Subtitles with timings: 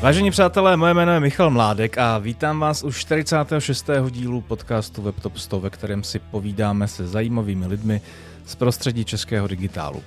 [0.00, 3.90] Vážení přátelé, moje jméno je Michal Mládek a vítám vás u 46.
[4.10, 8.00] dílu podcastu WebTop 100, ve kterém si povídáme se zajímavými lidmi
[8.46, 10.02] z prostředí českého digitálu.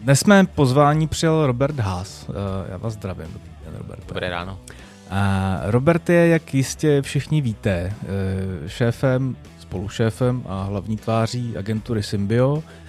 [0.00, 2.30] Dnes jsme pozvání přijel Robert Haas.
[2.68, 3.26] Já vás zdravím.
[3.32, 4.08] Dobrý den, Robert.
[4.08, 4.58] Dobré ráno.
[5.62, 7.92] Robert je, jak jistě všichni víte,
[8.66, 12.81] šéfem, spolušéfem a hlavní tváří agentury Symbio, Eh,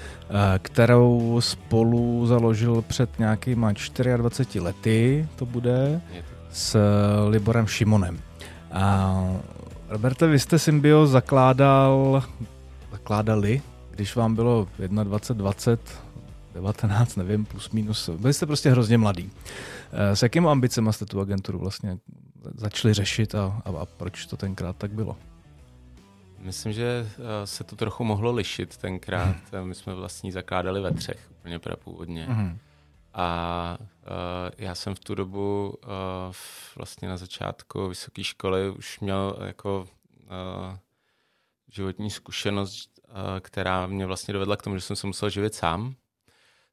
[0.60, 3.72] kterou spolu založil před nějakýma
[4.18, 6.02] 24 lety, to bude,
[6.52, 6.78] s
[7.30, 8.20] Liborem Šimonem.
[8.72, 9.24] A
[9.90, 12.24] Roberte, vy jste Symbio zakládal,
[12.92, 15.80] zakládali, když vám bylo 21, 20,
[16.54, 19.32] 19, nevím, plus minus, byli jste prostě hrozně mladý.
[19.92, 21.98] Eh, s jakými ambicemi jste tu agenturu vlastně
[22.56, 25.18] začali řešit a, a, a proč to tenkrát tak bylo?
[26.44, 29.36] Myslím, že eh, se to trochu mohlo lišit tenkrát.
[29.52, 29.68] Mm.
[29.68, 32.26] My jsme vlastně zakládali ve třech, úplně prapůvodně.
[32.30, 32.58] Mm.
[33.16, 33.86] A uh,
[34.58, 35.78] já jsem v tu dobu
[36.76, 39.88] vlastně na začátku vysoké školy už měl jako
[41.72, 42.90] životní zkušenost,
[43.40, 45.96] která mě vlastně dovedla k tomu, že jsem se musel živit sám.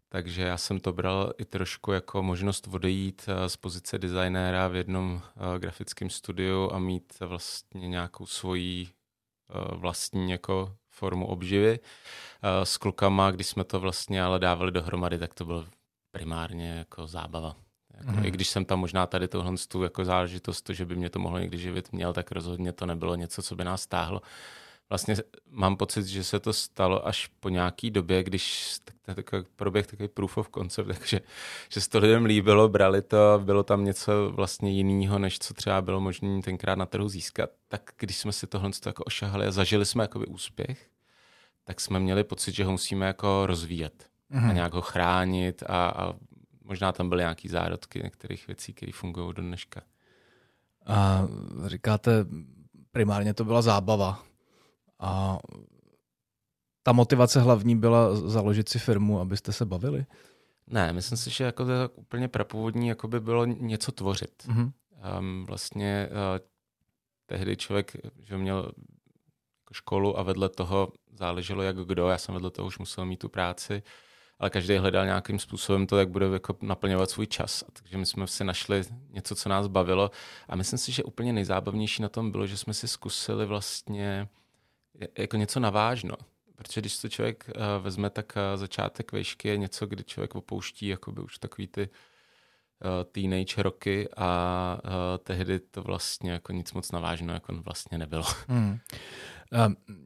[0.08, 5.22] Takže já jsem to bral i trošku jako možnost odejít z pozice designéra v jednom
[5.58, 8.99] grafickém studiu a mít vlastně nějakou svoji Eh,
[9.72, 11.78] vlastní jako formu obživy.
[12.42, 15.64] Eh, s klukama, když jsme to vlastně ale dávali dohromady, tak to bylo
[16.10, 17.56] primárně jako zábava.
[17.98, 18.24] Jako, mm.
[18.24, 21.18] I když jsem tam možná tady tohle tu jako záležitost, to, že by mě to
[21.18, 24.22] mohlo někdy živit měl, tak rozhodně to nebylo něco, co by nás stáhlo.
[24.90, 25.16] Vlastně
[25.50, 30.08] mám pocit, že se to stalo až po nějaký době, když tak, tak, proběh takový
[30.08, 31.20] proof of concept, takže
[31.72, 35.82] že se to lidem líbilo, brali to, bylo tam něco vlastně jiného, než co třeba
[35.82, 37.50] bylo možné tenkrát na trhu získat.
[37.68, 40.88] Tak když jsme si tohle jako ošahali a zažili jsme jakoby úspěch,
[41.64, 44.38] tak jsme měli pocit, že ho musíme jako rozvíjet mm-hmm.
[44.38, 44.54] a mhm.
[44.54, 46.12] nějak ho chránit a, a
[46.64, 49.82] možná tam byly nějaký zárodky některých věcí, které fungují do dneška.
[50.86, 51.28] A
[51.66, 52.26] říkáte,
[52.92, 54.29] primárně to byla zábava.
[55.00, 55.38] A
[56.82, 60.06] ta motivace hlavní byla založit si firmu, abyste se bavili?
[60.66, 64.44] Ne, myslím si, že jako to úplně prapůvodní jako by bylo něco tvořit.
[64.46, 64.72] Mm-hmm.
[65.18, 66.16] Um, vlastně uh,
[67.26, 72.50] tehdy člověk že měl jako školu a vedle toho záleželo jak kdo, já jsem vedle
[72.50, 73.82] toho už musel mít tu práci,
[74.38, 77.64] ale každý hledal nějakým způsobem to, jak bude jako naplňovat svůj čas.
[77.72, 80.10] Takže my jsme si našli něco, co nás bavilo
[80.48, 84.28] a myslím si, že úplně nejzábavnější na tom bylo, že jsme si zkusili vlastně
[85.18, 86.14] jako něco navážno.
[86.56, 90.86] Protože když to člověk uh, vezme, tak uh, začátek vejšky je něco, kdy člověk opouští
[90.86, 94.80] jakoby už takový ty uh, teenage roky a
[95.22, 98.24] tehdy to vlastně jako nic moc navážno jako vlastně nebylo.
[98.48, 98.78] Hmm.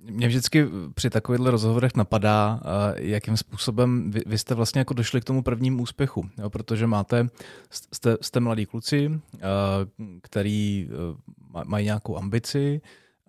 [0.02, 2.60] Mě vždycky při takovýchto rozhovorech napadá,
[2.96, 7.28] jakým způsobem vy, vy jste vlastně jako došli k tomu prvnímu úspěchu, jo, protože máte,
[7.70, 9.20] jste, jste mladí kluci,
[10.22, 10.88] který
[11.64, 12.80] mají nějakou ambici,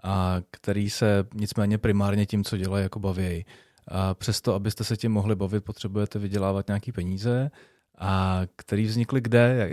[0.03, 3.45] a který se nicméně primárně tím, co dělají, jako baví.
[3.87, 7.51] A přesto, abyste se tím mohli bavit, potřebujete vydělávat nějaký peníze
[7.97, 9.69] a který vznikly kde?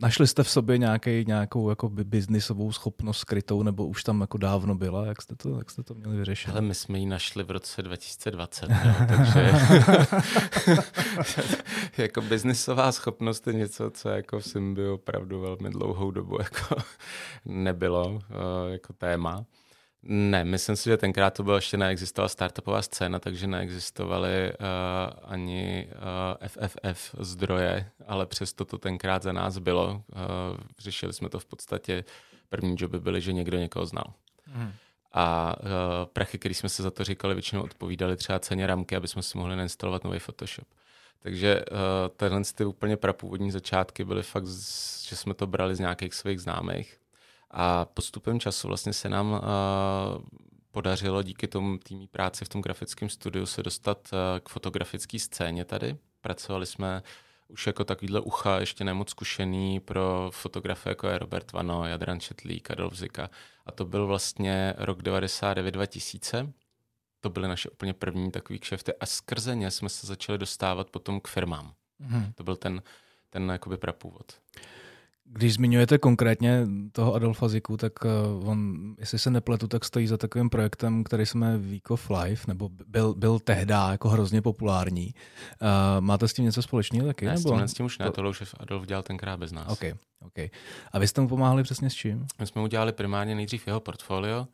[0.00, 4.74] Našli jste v sobě nějaký, nějakou jako biznisovou schopnost skrytou, nebo už tam jako dávno
[4.74, 5.06] byla?
[5.06, 6.50] Jak jste to, jak jste to měli vyřešit?
[6.50, 9.52] Ale my jsme ji našli v roce 2020, no, takže
[12.02, 16.82] jako biznisová schopnost je něco, co jako v Symbiu opravdu velmi dlouhou dobu jako
[17.44, 19.44] nebylo eh, jako téma.
[20.08, 25.88] Ne, myslím si, že tenkrát to bylo ještě neexistovala startupová scéna, takže neexistovaly uh, ani
[25.88, 25.98] uh,
[26.40, 29.88] eh, FFF zdroje, ale přesto to tenkrát za nás bylo.
[29.94, 30.02] Uh,
[30.78, 32.04] řešili jsme to v podstatě,
[32.48, 34.12] první joby byly, že někdo někoho znal.
[34.44, 34.72] Hmm.
[35.12, 35.68] A uh,
[36.12, 39.38] prachy, které jsme se za to říkali, většinou odpovídali třeba ceně ramky, aby jsme si
[39.38, 40.68] mohli nainstalovat nový Photoshop.
[41.18, 41.76] Takže uh,
[42.16, 44.46] tenhle ty úplně prapůvodní začátky byly fakt,
[45.08, 46.98] že jsme to brali z nějakých svých známých
[47.58, 49.40] a postupem času vlastně se nám uh,
[50.70, 55.64] podařilo díky tomu týmí práci v tom grafickém studiu se dostat uh, k fotografické scéně
[55.64, 55.96] tady.
[56.20, 57.02] Pracovali jsme
[57.48, 62.70] už jako takovýhle ucha, ještě nemoc zkušený pro fotografy, jako je Robert Vano, Jadran Četlík,
[62.70, 63.30] Adolf Zika.
[63.66, 66.52] A to byl vlastně rok 99-2000.
[67.20, 71.20] To byly naše úplně první takový kšefty a skrze ně jsme se začali dostávat potom
[71.20, 71.72] k firmám.
[72.00, 72.32] Mm-hmm.
[72.34, 72.82] To byl ten,
[73.30, 74.32] ten jakoby prapůvod.
[75.28, 78.08] Když zmiňujete konkrétně toho Adolfa Ziku, tak eh,
[78.44, 82.68] on, jestli se nepletu, tak stojí za takovým projektem, který jsme Week of Life, nebo
[82.86, 85.14] byl, byl tehdy jako hrozně populární.
[85.62, 85.68] Uh,
[86.00, 87.26] máte s tím něco společného taky?
[87.26, 87.48] Ne, nebo?
[87.48, 89.68] s, tím, s tím už ne, to už Adolf dělal tenkrát bez nás.
[89.68, 90.50] Okay, okay.
[90.92, 92.26] A vy jste mu pomáhali přesně s čím?
[92.38, 94.46] My jsme udělali primárně nejdřív jeho portfolio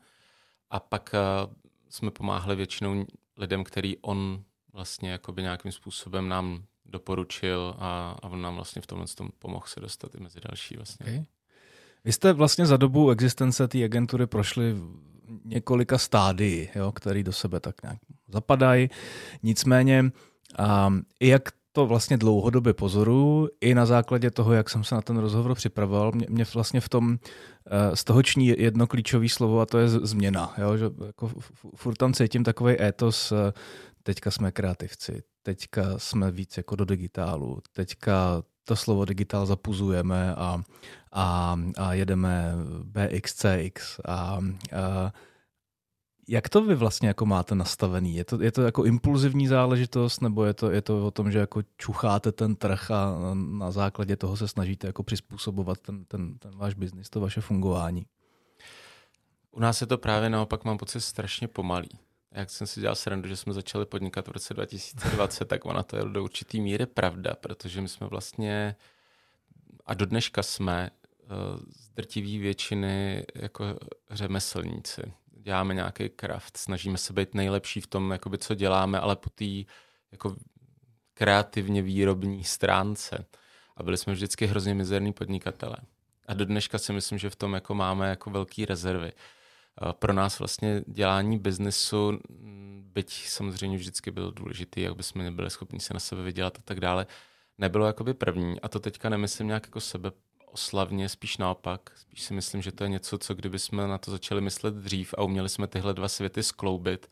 [0.71, 1.15] a pak
[1.47, 1.53] uh,
[1.91, 4.43] jsme pomáhali většinou lidem, který on
[4.73, 9.67] vlastně jakoby nějakým způsobem nám doporučil a, a on nám vlastně v tomhle tom pomohl
[9.67, 11.07] se dostat i mezi další vlastně.
[11.07, 11.25] Okay.
[12.05, 14.77] Vy jste vlastně za dobu existence té agentury prošli
[15.45, 17.99] několika stádií, jo, které do sebe tak nějak
[18.29, 18.91] zapadají.
[19.43, 20.01] Nicméně,
[20.87, 21.43] um, jak
[21.73, 26.13] to vlastně dlouhodobě pozoruju, i na základě toho, jak jsem se na ten rozhovor připravoval,
[26.13, 27.19] mě, mě vlastně v tom uh,
[27.95, 30.55] z toho ční jedno klíčové slovo a to je změna.
[30.59, 30.77] Jo?
[30.77, 31.31] Že jako
[31.77, 33.39] furt tam cítím takový étos, uh,
[34.03, 40.63] teďka jsme kreativci, teďka jsme víc jako do digitálu, teďka to slovo digitál zapuzujeme a,
[41.13, 42.53] a, a jedeme
[42.83, 44.41] BXCX a, a
[46.29, 48.15] jak to vy vlastně jako máte nastavený?
[48.15, 51.39] Je to, je to jako impulzivní záležitost, nebo je to, je to o tom, že
[51.39, 56.57] jako čucháte ten trh a na základě toho se snažíte jako přizpůsobovat ten, ten, ten
[56.57, 58.07] váš biznis, to vaše fungování?
[59.51, 61.89] U nás je to právě naopak, mám pocit, strašně pomalý.
[62.33, 65.97] Jak jsem si dělal srandu, že jsme začali podnikat v roce 2020, tak ona to
[65.97, 68.77] je do určitý míry pravda, protože my jsme vlastně,
[69.87, 71.27] a do dneška jsme, eh,
[71.69, 73.65] z drtivý většiny jako
[74.11, 75.13] řemeslníci
[75.43, 79.45] děláme nějaký kraft, snažíme se být nejlepší v tom, jakoby, co děláme, ale po té
[80.13, 80.37] jako
[81.15, 83.27] kreativně výrobní stránce.
[83.77, 85.77] A byli jsme vždycky hrozně mizerní podnikatele.
[86.27, 89.13] A do dneška si myslím, že v tom jako máme jako velké rezervy.
[89.93, 92.19] Pro nás vlastně dělání biznesu,
[92.93, 96.81] byť samozřejmě vždycky byl důležitý, jak bychom nebyli schopni se na sebe vydělat a tak
[96.81, 97.07] dále,
[97.59, 98.61] nebylo jakoby první.
[98.61, 100.13] A to teďka nemyslím nějak jako sebe
[100.53, 101.93] oslavně, spíš naopak.
[101.97, 105.15] Spíš si myslím, že to je něco, co kdyby jsme na to začali myslet dřív
[105.19, 107.11] a uměli jsme tyhle dva světy skloubit,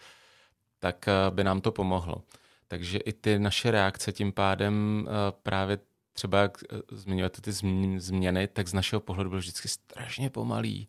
[0.78, 2.22] tak eh, by nám to pomohlo.
[2.68, 5.12] Takže i ty naše reakce tím pádem eh,
[5.42, 5.78] právě
[6.12, 7.52] třeba jak eh, zmiňujete ty
[7.98, 10.88] změny, tak z našeho pohledu bylo vždycky strašně pomalý.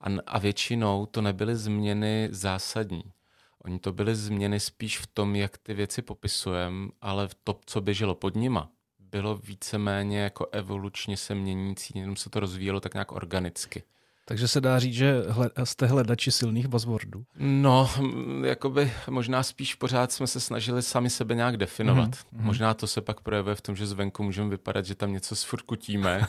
[0.00, 3.02] A, a většinou to nebyly změny zásadní.
[3.64, 7.80] Oni to byly změny spíš v tom, jak ty věci popisujeme, ale v to, co
[7.80, 8.70] běželo pod nima
[9.10, 13.82] bylo víceméně jako evolučně se měnící, jenom se to rozvíjelo tak nějak organicky.
[14.24, 15.22] Takže se dá říct, že
[15.64, 17.24] jste hledači silných buzzwordů?
[17.38, 17.90] No,
[18.44, 22.10] jakoby možná spíš pořád jsme se snažili sami sebe nějak definovat.
[22.10, 22.40] Mm-hmm.
[22.40, 26.26] Možná to se pak projevuje v tom, že zvenku můžeme vypadat, že tam něco sfurkutíme.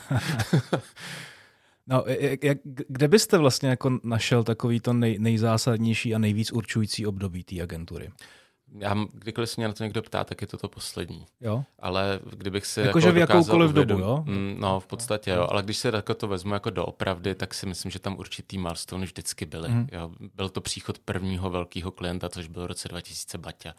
[1.86, 2.04] no,
[2.42, 7.62] jak, kde byste vlastně jako našel takový to nej, nejzásadnější a nejvíc určující období té
[7.62, 8.10] agentury?
[8.78, 11.26] já, kdykoliv se mě na to někdo ptá, tak je to to poslední.
[11.40, 11.64] Jo.
[11.78, 14.24] Ale kdybych si jako, jako v jakoukoliv uvědom, dobu, jo?
[14.26, 15.46] Mm, no, v podstatě jo.
[15.50, 19.04] Ale když se jako to vezmu jako doopravdy, tak si myslím, že tam určitý milestone
[19.04, 19.68] vždycky byly.
[19.68, 19.88] Mm.
[19.92, 20.10] Jo.
[20.34, 23.74] Byl to příchod prvního velkého klienta, což byl v roce 2000 Baťa.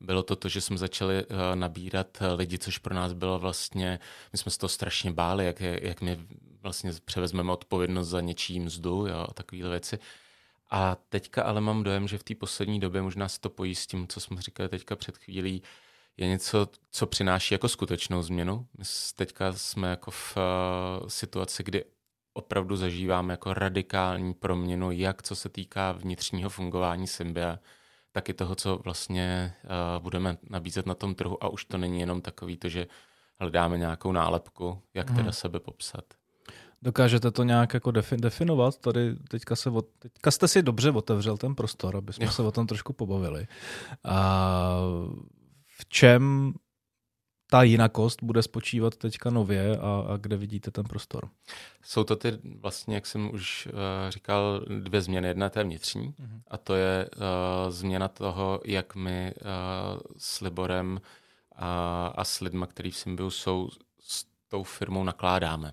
[0.00, 3.98] Bylo to to, že jsme začali uh, nabírat eh, lidi, což pro nás bylo vlastně,
[4.32, 6.18] my jsme se toho strašně báli, jak, jak my
[6.62, 9.98] vlastně převezmeme odpovědnost za něčí mzdu jo, a takovéhle věci.
[10.70, 13.86] A teďka ale mám dojem, že v té poslední době, možná se to pojí s
[13.86, 15.62] tím, co jsme říkali teďka před chvílí,
[16.16, 18.66] je něco, co přináší jako skutečnou změnu.
[18.78, 18.84] My
[19.16, 21.84] teďka jsme jako v uh, situaci, kdy
[22.32, 27.58] opravdu zažíváme jako radikální proměnu, jak co se týká vnitřního fungování Symbia,
[28.12, 31.44] tak i toho, co vlastně uh, budeme nabízet na tom trhu.
[31.44, 32.86] A už to není jenom takový to, že
[33.40, 35.32] hledáme nějakou nálepku, jak teda hmm.
[35.32, 36.04] sebe popsat.
[36.82, 38.78] Dokážete to nějak jako definovat?
[38.78, 42.30] Tady teďka, se, teďka jste si dobře otevřel ten prostor, aby jsme jo.
[42.30, 43.46] se o tom trošku pobavili.
[44.04, 44.76] A
[45.78, 46.52] v čem
[47.50, 51.28] ta jinakost bude spočívat teďka nově a, a kde vidíte ten prostor?
[51.82, 53.72] Jsou to ty vlastně, jak jsem už uh,
[54.08, 55.28] říkal, dvě změny.
[55.28, 56.40] Jedna je vnitřní mm-hmm.
[56.48, 61.00] a to je uh, změna toho, jak my uh, s Liborem
[61.56, 63.68] a, a s lidmi, kteří v Symbiu jsou,
[64.00, 65.72] s tou firmou nakládáme.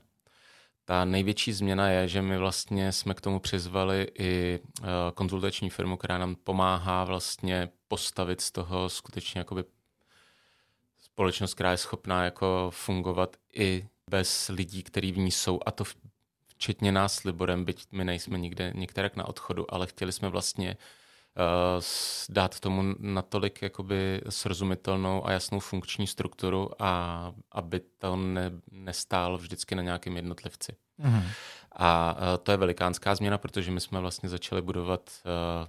[0.85, 5.97] Ta největší změna je, že my vlastně jsme k tomu přizvali i eh, konzultační firmu,
[5.97, 9.63] která nám pomáhá vlastně postavit z toho skutečně jakoby
[11.17, 15.83] společnost, která je schopná jako fungovat i bez lidí, kteří v ní jsou, a to
[16.47, 20.77] včetně nás s Liborem, byť my nejsme nikde některak na odchodu, ale chtěli jsme vlastně
[20.77, 21.83] uh,
[22.29, 29.75] dát tomu natolik jakoby srozumitelnou a jasnou funkční strukturu, a aby to ne, nestálo vždycky
[29.75, 30.75] na nějakém jednotlivci.
[30.97, 31.23] Mm.
[31.71, 35.67] A uh, to je velikánská změna, protože my jsme vlastně začali budovat uh,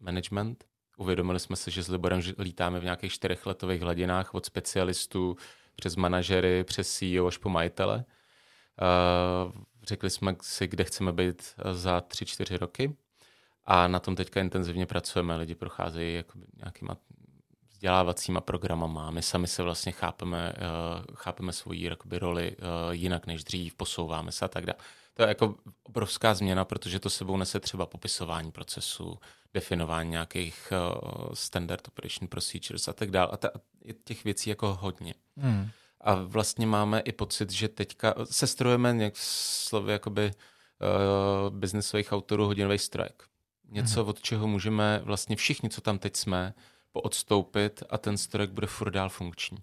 [0.00, 0.64] management.
[0.96, 5.36] Uvědomili jsme se, že s Liborem lítáme v nějakých čtyřech letových hladinách od specialistů
[5.76, 7.96] přes manažery, přes CEO až po majitele.
[7.96, 12.96] Uh, řekli jsme si, kde chceme být za tři, čtyři roky
[13.64, 15.36] a na tom teďka intenzivně pracujeme.
[15.36, 16.24] Lidi procházejí
[16.56, 16.96] nějakýma
[17.68, 19.10] vzdělávacíma programama.
[19.10, 20.52] My sami se vlastně chápeme,
[21.14, 22.56] chápeme svoji roli
[22.90, 24.78] jinak než dřív, posouváme se a tak dále.
[25.14, 29.18] To je jako obrovská změna, protože to sebou nese třeba popisování procesu,
[29.56, 33.28] definování nějakých uh, standard operation procedures a tak dále.
[33.32, 33.50] A ta,
[33.84, 35.14] je těch věcí jako hodně.
[35.36, 35.70] Hmm.
[36.00, 42.78] A vlastně máme i pocit, že teďka sestrojeme nějak slovy jakoby uh, biznesových autorů hodinový
[42.78, 43.24] strike.
[43.68, 44.10] Něco, hmm.
[44.10, 46.54] od čeho můžeme vlastně všichni, co tam teď jsme,
[46.92, 49.58] poodstoupit a ten strike bude furt dál funkční.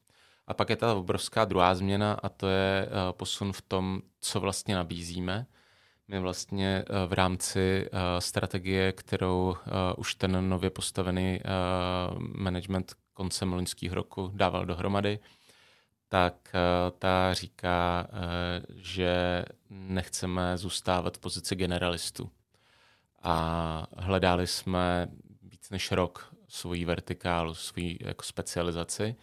[0.48, 4.40] A pak je ta obrovská druhá změna a to je uh, posun v tom, co
[4.40, 5.46] vlastně nabízíme.
[6.08, 9.56] My vlastně uh, v rámci uh, strategie, kterou
[9.98, 11.40] už ten nově postavený
[12.18, 15.20] management koncem loňského roku dával dohromady,
[16.10, 16.36] tak
[17.00, 18.08] ta říká,
[18.76, 22.30] že nechceme zůstávat v pozici generalistů.
[23.24, 25.08] A hledali jsme
[25.44, 29.16] víc než rok svoji vertikálu, svoji jako specializaci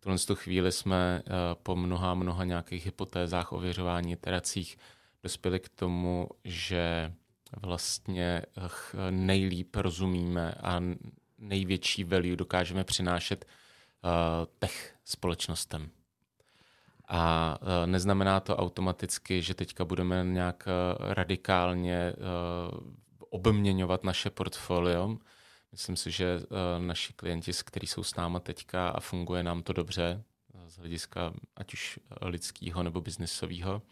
[0.00, 1.22] tuhle tu chvíli jsme
[1.62, 4.78] po mnoha, mnoha nějakých hypotézách, ověřování, iteracích
[5.22, 7.12] dospěli k tomu, že
[7.62, 8.68] vlastně uh,
[9.10, 10.80] nejlíp rozumíme a
[11.38, 14.10] největší value dokážeme přinášet uh,
[14.58, 15.90] tech společnostem.
[17.08, 22.12] A uh, neznamená to automaticky, že teďka budeme nějak radikálně
[23.30, 25.16] obměňovat naše portfolio,
[25.72, 26.40] Myslím si, že
[26.78, 30.24] naši klienti, kteří jsou s náma teďka a funguje nám to dobře
[30.66, 33.82] z hlediska ať už lidského nebo biznesového,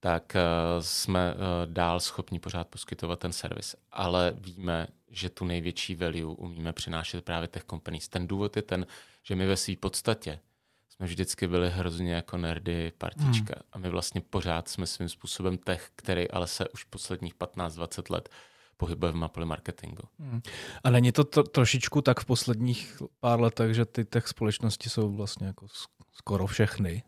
[0.00, 1.40] tak uh, jsme uh,
[1.72, 3.76] dál schopni pořád poskytovat ten servis.
[3.92, 8.08] Ale víme, že tu největší value umíme přinášet právě těch companies.
[8.08, 8.86] Ten důvod je ten,
[9.22, 10.40] že my ve své podstatě
[10.88, 13.62] jsme vždycky byli hrozně jako nerdy partička hmm.
[13.72, 18.28] a my vlastně pořád jsme svým způsobem tech, který ale se už posledních 15-20 let
[18.76, 20.02] pohybuje v Maple marketingu.
[20.18, 20.40] Hmm.
[20.84, 25.16] A není to, to trošičku tak v posledních pár letech, že ty tech společnosti jsou
[25.16, 25.66] vlastně jako
[26.12, 27.02] skoro všechny.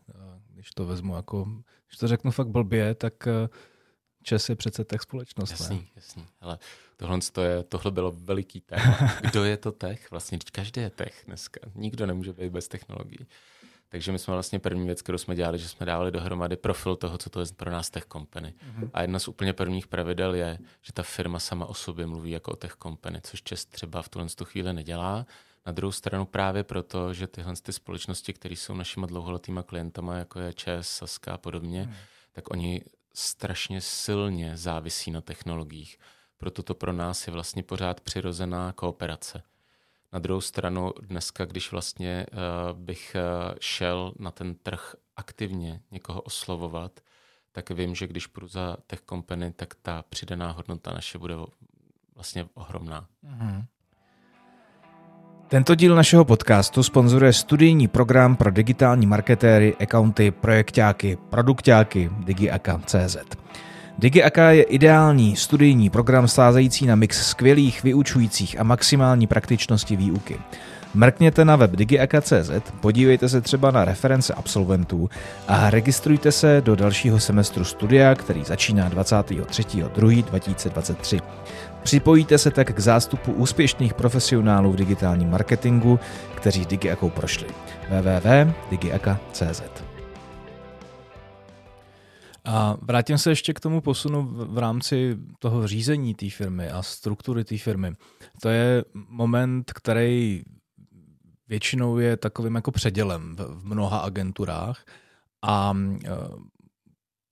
[0.53, 1.47] Když to vezmu jako,
[1.91, 3.49] když to řeknu fakt blbě, tak eh,
[4.23, 5.51] Čes je přece tech společnost.
[5.51, 5.83] Jasný, ne?
[5.95, 6.25] jasný.
[6.41, 6.59] Ale
[6.97, 8.97] tohle, to je, tohle bylo veliký téma.
[9.21, 10.11] Kdo je to tech?
[10.11, 11.59] Vlastně každý je tech dneska.
[11.75, 13.27] Nikdo nemůže být bez technologií.
[13.89, 17.17] Takže my jsme vlastně první věc, kterou jsme dělali, že jsme dávali dohromady profil toho,
[17.17, 18.53] co to je pro nás tech company.
[18.53, 18.89] Mm-hmm.
[18.93, 22.51] A jedna z úplně prvních pravidel je, že ta firma sama o sobě mluví jako
[22.51, 25.25] o tech company, což Čest třeba v tuhle chvíli nedělá.
[25.65, 30.39] Na druhou stranu právě proto, že tyhle ty společnosti, které jsou našimi dlouholetými klientama, jako
[30.39, 31.93] je ČES, Saska a podobně, mm.
[32.31, 32.81] tak oni
[33.13, 35.97] strašně silně závisí na technologiích.
[36.37, 39.43] Proto to pro nás je vlastně pořád přirozená kooperace.
[40.13, 46.21] Na druhou stranu dneska, když vlastně uh, bych uh, šel na ten trh aktivně někoho
[46.21, 46.99] oslovovat,
[47.51, 51.35] tak vím, že když půjdu za tech company, tak ta přidaná hodnota naše bude
[52.15, 53.07] vlastně ohromná.
[53.23, 53.65] Mm-hmm.
[55.51, 63.17] Tento díl našeho podcastu sponzoruje studijní program pro digitální marketéry, accounty, projektáky, produktáky DigiAka.cz.
[63.97, 70.39] DigiAka je ideální studijní program sázející na mix skvělých vyučujících a maximální praktičnosti výuky.
[70.93, 75.09] Mrkněte na web digiaka.cz, podívejte se třeba na reference absolventů
[75.47, 81.21] a registrujte se do dalšího semestru studia, který začíná 23.2.2023.
[81.83, 85.99] Připojíte se tak k zástupu úspěšných profesionálů v digitálním marketingu,
[86.35, 87.47] kteří DigiAkou prošli.
[87.89, 89.61] www.digiaka.cz
[92.45, 97.43] a vrátím se ještě k tomu posunu v rámci toho řízení té firmy a struktury
[97.43, 97.93] té firmy.
[98.41, 100.43] To je moment, který
[101.47, 104.85] většinou je takovým jako předělem v mnoha agenturách
[105.41, 106.09] a e,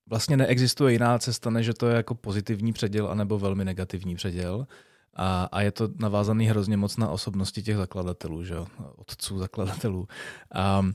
[0.10, 4.68] vlastně neexistuje jiná cesta, než že to je jako pozitivní předěl anebo velmi negativní předěl.
[5.16, 8.56] A, a je to navázaný hrozně moc na osobnosti těch zakladatelů, že
[8.96, 10.08] otců zakladatelů.
[10.54, 10.86] A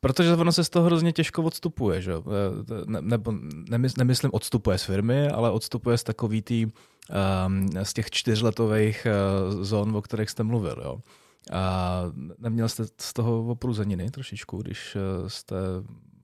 [0.00, 2.12] protože ono se z toho hrozně těžko odstupuje, že?
[2.86, 3.34] Ne, nebo
[3.96, 9.96] nemysl, odstupuje z firmy, ale odstupuje z takový tý, um, z těch čtyřletových uh, zón,
[9.96, 10.82] o kterých jste mluvil.
[10.84, 11.00] Jo?
[11.52, 12.02] A
[12.38, 15.56] neměl jste z toho opruzeniny trošičku, když uh, jste,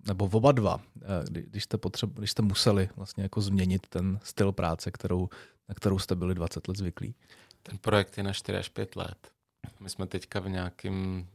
[0.07, 0.83] nebo oba dva, uh,
[1.29, 5.29] když jste, potřeb, když jste museli vlastně jako změnit ten styl práce, kterou,
[5.69, 7.15] na kterou jste byli 20 let zvyklí?
[7.63, 9.33] Ten projekt je na 4 až 5 let.
[9.81, 11.27] My jsme teďka v nějakém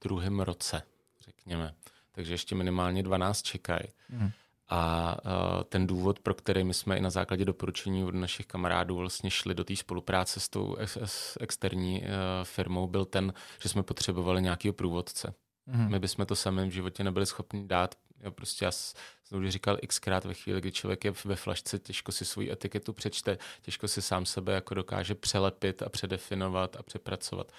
[0.00, 0.82] druhém roce
[1.20, 1.74] řekněme.
[2.12, 3.88] Takže ještě minimálně 12 čekají.
[4.08, 4.30] Mm.
[4.68, 8.96] A uh, ten důvod, pro který my jsme i na základě doporučení od našich kamarádů
[8.96, 12.06] vlastně šli do té spolupráce s tou ex- s externí uh,
[12.44, 13.32] firmou, byl ten,
[13.62, 15.34] že jsme potřebovali nějakého průvodce.
[15.72, 15.90] Mm.
[15.90, 17.94] My bychom to sami v životě nebyli schopni dát.
[18.20, 22.12] Jo, prostě já jsem už říkal xkrát ve chvíli, kdy člověk je ve flašce, těžko
[22.12, 27.52] si svou etiketu přečte, těžko si sám sebe jako dokáže přelepit a předefinovat a přepracovat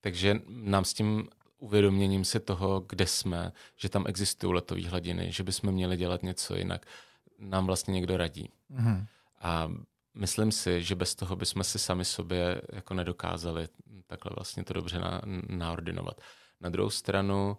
[0.00, 5.42] Takže nám s tím uvědoměním si toho, kde jsme, že tam existují letové hladiny, že
[5.42, 6.86] bychom měli dělat něco jinak,
[7.38, 8.50] nám vlastně někdo radí.
[8.70, 9.06] Mm-hmm.
[9.40, 9.72] A
[10.14, 13.68] myslím si, že bez toho bychom si sami sobě jako nedokázali
[14.06, 16.20] takhle vlastně to dobře na, naordinovat.
[16.20, 16.26] Na
[16.68, 17.56] druhou stranu,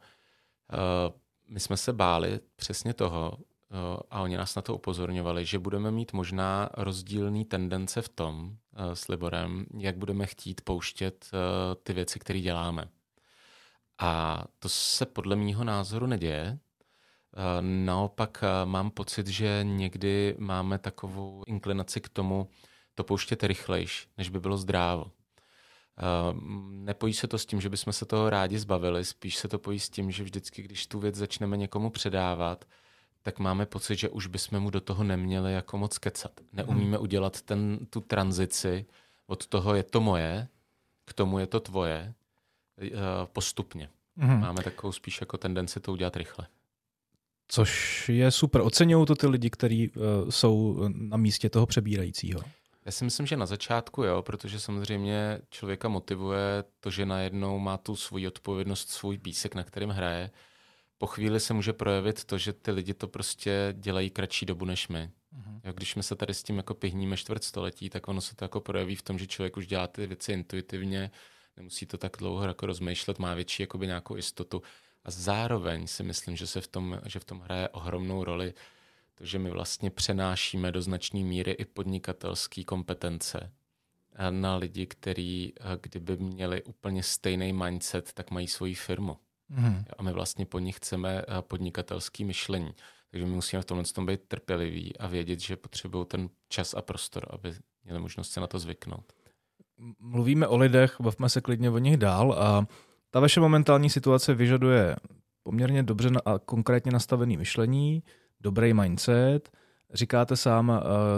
[0.74, 1.16] uh,
[1.48, 5.92] my jsme se báli přesně toho, uh, a oni nás na to upozorňovali, že budeme
[5.92, 11.32] mít možná rozdílný tendence v tom uh, s Liborem, jak budeme chtít pouštět
[11.84, 12.90] ty věci, které děláme.
[14.00, 16.60] A to se podle mýho názoru neděje.
[17.62, 22.50] Naopak mám pocit, že někdy máme takovou inklinaci k tomu
[22.96, 25.12] to pouštět rychlejš, než by bylo zdrávo.
[26.70, 29.80] Nepojí se to s tím, že bychom se toho rádi zbavili, spíš se to pojí
[29.80, 32.66] s tím, že vždycky, když tu věc začneme někomu předávat,
[33.22, 36.32] tak máme pocit, že už bychom mu do toho neměli jako moc kecat.
[36.54, 37.04] Neumíme hmm.
[37.04, 38.86] udělat ten, tu tranzici
[39.28, 40.48] od toho je to moje,
[41.06, 42.14] k tomu je to tvoje,
[42.82, 42.90] eh,
[43.34, 43.90] postupně.
[44.18, 44.40] Hmm.
[44.40, 46.48] Máme takovou spíš jako tendenci to udělat rychle.
[47.48, 48.62] Což je super.
[48.62, 52.42] Oceňují to ty lidi, kteří uh, jsou na místě toho přebírajícího.
[52.88, 57.78] Já si myslím, že na začátku jo, protože samozřejmě člověka motivuje to, že najednou má
[57.78, 60.32] tu svoji odpovědnost, svůj písek, na kterým hraje.
[60.98, 64.88] Po chvíli se může projevit to, že ty lidi to prostě dělají kratší dobu než
[64.88, 65.10] my.
[65.38, 65.62] Uh-huh.
[65.64, 68.46] Jo, když my se tady s tím jako pihníme čtvrt století, tak ono se to
[68.46, 71.12] jako projeví v tom, že člověk už dělá ty věci intuitivně,
[71.58, 74.62] nemusí to tak dlouho jako rozmýšlet, má větší jakoby nějakou jistotu.
[75.04, 78.54] A zároveň si myslím, že se v tom, že v tom hraje ohromnou roli
[79.18, 83.52] to, že my vlastně přenášíme do značné míry i podnikatelské kompetence
[84.30, 89.18] na lidi, kteří kdyby měli úplně stejný mindset, tak mají svoji firmu.
[89.50, 89.86] Mm.
[89.98, 92.72] A my vlastně po nich chceme podnikatelský myšlení.
[93.12, 96.82] Takže my musíme v tomhle tom být trpěliví a vědět, že potřebují ten čas a
[96.82, 99.14] prostor, aby měli možnost se na to zvyknout.
[100.00, 102.68] Mluvíme o lidech, bavme se klidně o nich dál a
[103.10, 104.96] ta vaše momentální situace vyžaduje
[105.44, 108.04] poměrně dobře a konkrétně nastavený myšlení,
[108.42, 109.50] dobrý mindset.
[109.94, 110.76] Říkáte sám, uh,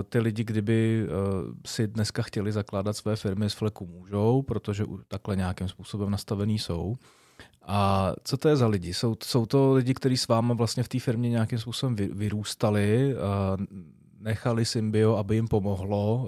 [0.09, 5.35] ty lidi, kdyby uh, si dneska chtěli zakládat své firmy z fleku, můžou, protože takhle
[5.35, 6.95] nějakým způsobem nastavený jsou.
[7.65, 8.93] A co to je za lidi?
[8.93, 13.65] Jsou, jsou to lidi, kteří s váma vlastně v té firmě nějakým způsobem vyrůstali, uh,
[14.19, 16.27] nechali Symbio, aby jim pomohlo,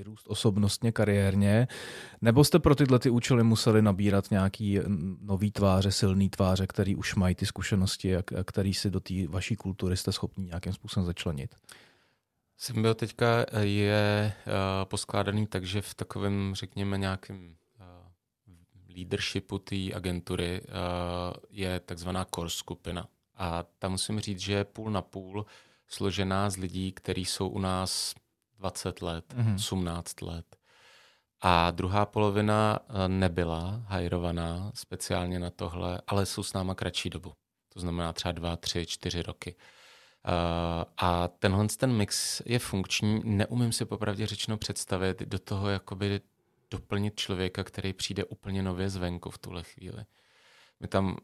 [0.00, 1.68] vyrůst osobnostně, kariérně,
[2.20, 4.78] nebo jste pro tyhle ty účely museli nabírat nějaký
[5.20, 9.56] nový tváře, silný tváře, který už mají ty zkušenosti a který si do té vaší
[9.56, 11.54] kultury jste schopni nějakým způsobem začlenit?
[12.56, 14.52] Symbio teďka je uh,
[14.84, 18.54] poskládaný tak, že v takovém, řekněme, nějakém uh,
[18.96, 20.62] leadershipu té agentury
[21.50, 23.08] je takzvaná core skupina.
[23.36, 25.46] A tam musím říct, že je půl na půl
[25.88, 28.14] složená z lidí, kteří jsou u nás
[28.60, 29.54] 20 let, mm-hmm.
[29.54, 30.56] 18 let.
[31.40, 37.32] A druhá polovina eh, nebyla hajrovaná speciálně na tohle, ale jsou s náma kratší dobu.
[37.72, 39.54] To znamená třeba dva, tři, čtyři roky.
[39.54, 43.20] Uh, a tenhle ten mix je funkční.
[43.24, 46.20] Neumím si popravdě řečeno představit do toho jakoby
[46.70, 50.04] doplnit člověka, který přijde úplně nově zvenku v tuhle chvíli.
[50.80, 51.16] My tam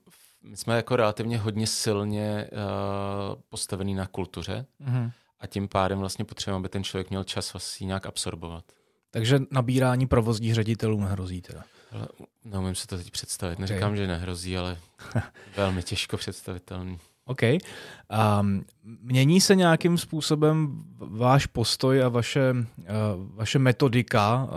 [0.42, 4.66] my jsme jako relativně hodně silně uh, postavený na kultuře.
[4.80, 8.64] Mm-hmm a tím pádem vlastně potřebujeme, aby ten člověk měl čas vás nějak absorbovat.
[9.10, 11.64] Takže nabírání provozních ředitelů nehrozí teda?
[11.92, 12.08] Ale
[12.44, 13.58] neumím si to teď představit.
[13.58, 13.96] Neříkám, okay.
[13.96, 14.78] že nehrozí, ale
[15.56, 16.98] velmi těžko představitelný.
[17.24, 17.42] OK.
[17.42, 22.86] Um, mění se nějakým způsobem váš postoj a vaše, uh,
[23.34, 24.50] vaše metodika uh,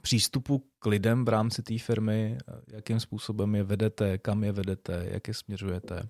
[0.00, 2.38] přístupu k lidem v rámci té firmy?
[2.72, 6.08] Jakým způsobem je vedete, kam je vedete, jak je směřujete?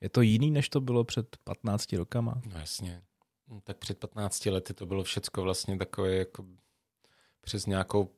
[0.00, 2.34] Je to jiný, než to bylo před 15 rokama?
[2.54, 3.02] No jasně.
[3.64, 6.44] Tak před 15 lety to bylo všecko vlastně takové jako
[7.40, 8.10] přes nějakou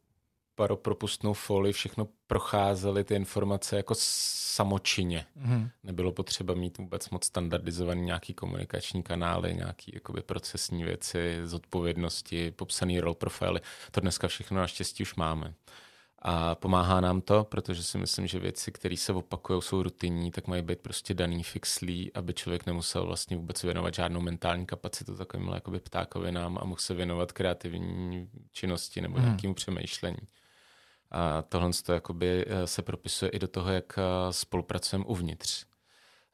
[0.55, 5.27] paropropustnou folii všechno procházely ty informace jako samočině.
[5.37, 5.71] Mm-hmm.
[5.83, 13.01] Nebylo potřeba mít vůbec moc standardizovaný nějaký komunikační kanály, nějaký jakoby procesní věci, zodpovědnosti, popsaný
[13.01, 13.61] role profily.
[13.91, 15.55] To dneska všechno naštěstí už máme.
[16.27, 20.47] A pomáhá nám to, protože si myslím, že věci, které se opakují, jsou rutinní, tak
[20.47, 25.49] mají být prostě daný, fixlí, aby člověk nemusel vlastně vůbec věnovat žádnou mentální kapacitu takovým
[25.49, 29.25] jakoby ptákovinám a mohl se věnovat kreativní činnosti nebo hmm.
[29.25, 30.19] nějakému přemýšlení.
[31.11, 35.65] A tohle jakoby eh, se propisuje i do toho, jak eh, spolupracujeme uvnitř.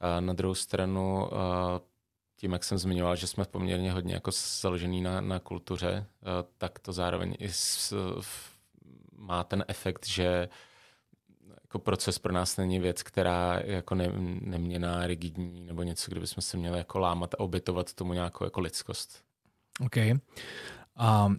[0.00, 1.80] A na druhou stranu, eh,
[2.36, 6.06] tím, jak jsem zmiňoval, že jsme poměrně hodně jako založený na, na kultuře,
[6.58, 8.49] tak to zároveň i s, v
[9.20, 10.48] má ten efekt, že
[11.62, 14.08] jako proces pro nás není věc, která je jako ne,
[14.40, 18.60] neměná, rigidní nebo něco, kde bychom se měli jako lámat a obětovat tomu nějakou jako
[18.60, 19.22] lidskost.
[19.84, 19.96] OK.
[20.96, 21.32] A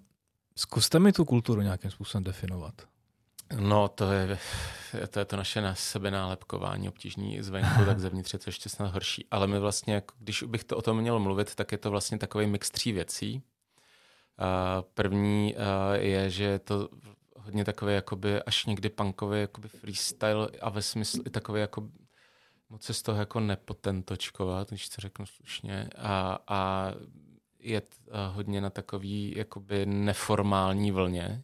[0.56, 2.74] zkuste mi tu kulturu nějakým způsobem definovat.
[3.60, 4.38] No, to je,
[5.10, 8.94] to je to naše na sebe nálepkování obtížný zvenku, tak zevnitř je to ještě snad
[8.94, 9.28] horší.
[9.32, 12.18] Ale my vlastně, jako, když bych to o tom měl mluvit, tak je to vlastně
[12.18, 13.44] takový mix tří věcí.
[14.94, 15.56] První
[15.94, 16.90] je, že je to
[17.44, 21.90] hodně takový jakoby až někdy punkový jakoby freestyle a ve smyslu i takový jako
[22.70, 25.90] moc se z toho jako nepotentočkovat, když to řeknu slušně.
[25.98, 26.92] A, a
[27.60, 27.82] je
[28.30, 31.44] hodně na takový jakoby neformální vlně,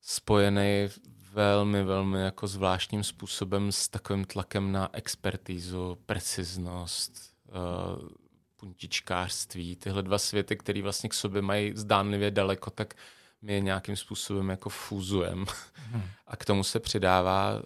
[0.00, 0.88] spojený
[1.32, 7.12] velmi, velmi jako zvláštním způsobem s takovým tlakem na expertízu, preciznost,
[7.48, 8.08] uh,
[8.56, 12.94] puntičkářství, tyhle dva světy, které vlastně k sobě mají zdánlivě daleko, tak
[13.42, 15.44] my je nějakým způsobem jako fúzujeme.
[15.74, 16.02] Hmm.
[16.26, 17.60] A k tomu se přidává uh,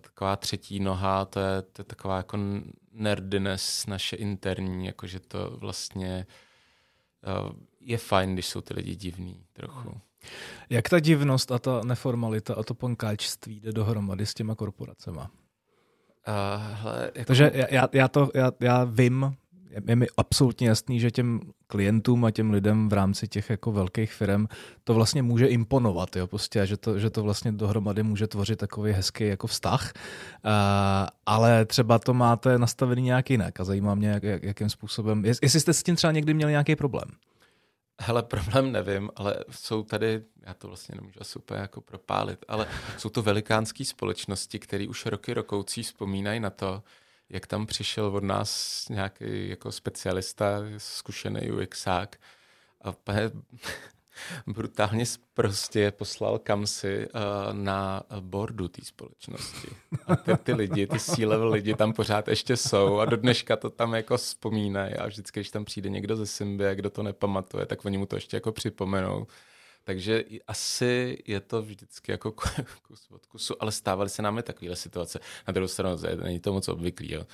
[0.00, 2.38] taková třetí noha, to je, to je taková jako
[2.92, 6.26] nerdiness naše interní, jakože to vlastně
[7.46, 9.88] uh, je fajn, když jsou ty lidi divní trochu.
[9.88, 10.00] Hmm.
[10.70, 15.30] Jak ta divnost a ta neformalita a to pankáčství jde dohromady s těma korporacema?
[16.28, 17.26] Uh, hele, jako...
[17.26, 19.36] Takže já, já, to, já, já vím,
[19.88, 24.12] je mi absolutně jasný, že těm klientům a těm lidem v rámci těch jako velkých
[24.12, 24.46] firm
[24.84, 28.92] to vlastně může imponovat, jo, prostě, že to, že to vlastně dohromady může tvořit takový
[28.92, 29.92] hezký jako vztah,
[30.44, 30.50] uh,
[31.26, 35.60] ale třeba to máte nastavený nějak jinak a zajímá mě, jak, jak, jakým způsobem, jestli
[35.60, 37.08] jste s tím třeba někdy měli nějaký problém.
[38.00, 42.66] Hele, problém nevím, ale jsou tady, já to vlastně nemůžu asi úplně jako propálit, ale
[42.98, 46.82] jsou to velikánské společnosti, které už roky rokoucí vzpomínají na to,
[47.30, 52.16] jak tam přišel od nás nějaký jako specialista, zkušený UXák
[52.84, 52.94] a
[54.46, 57.20] brutálně prostě poslal kamsi uh,
[57.52, 59.68] na bordu té společnosti.
[60.06, 63.70] A ty, ty lidi, ty C-level lidi tam pořád ještě jsou a do dneška to
[63.70, 67.84] tam jako vzpomínají a vždycky, když tam přijde někdo ze Symbie, kdo to nepamatuje, tak
[67.84, 69.26] oni mu to ještě jako připomenou.
[69.88, 72.32] Takže asi je to vždycky jako
[72.82, 75.20] kus od kusu, ale stávaly se nám takovéhle situace.
[75.46, 77.12] Na druhou stranu není to moc obvyklý.
[77.12, 77.26] Jo.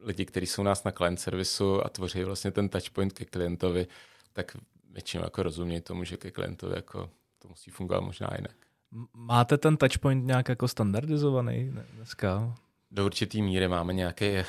[0.00, 3.86] Lidi, kteří jsou u nás na client servisu a tvoří vlastně ten touchpoint ke klientovi,
[4.32, 4.56] tak
[4.90, 8.56] většinou jako rozumějí tomu, že ke klientovi jako to musí fungovat možná jinak.
[9.14, 12.54] Máte ten touchpoint nějak jako standardizovaný dneska?
[12.94, 14.42] Do určitý míry máme nějaký uh,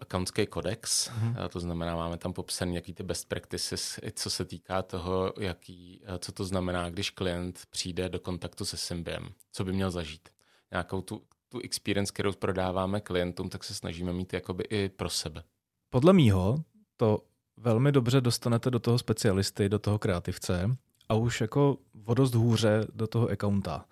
[0.00, 4.82] accountský kodex, uh, to znamená, máme tam popsaný nějaký ty best practices, co se týká
[4.82, 9.72] toho, jaký, uh, co to znamená, když klient přijde do kontaktu se Symbiem, co by
[9.72, 10.28] měl zažít.
[10.70, 15.42] Nějakou tu, tu experience, kterou prodáváme klientům, tak se snažíme mít jakoby i pro sebe.
[15.90, 16.64] Podle mýho
[16.96, 17.22] to
[17.56, 20.76] velmi dobře dostanete do toho specialisty, do toho kreativce
[21.08, 23.84] a už jako o dost hůře do toho accounta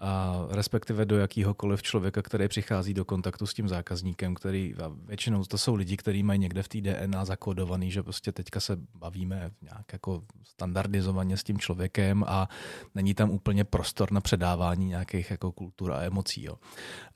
[0.00, 5.44] a respektive do jakýhokoliv člověka, který přichází do kontaktu s tím zákazníkem, který a většinou
[5.44, 9.50] to jsou lidi, kteří mají někde v té DNA zakodovaný, že prostě teďka se bavíme
[9.62, 12.48] nějak jako standardizovaně s tím člověkem a
[12.94, 16.44] není tam úplně prostor na předávání nějakých jako kultur a emocí.
[16.44, 16.56] Jo.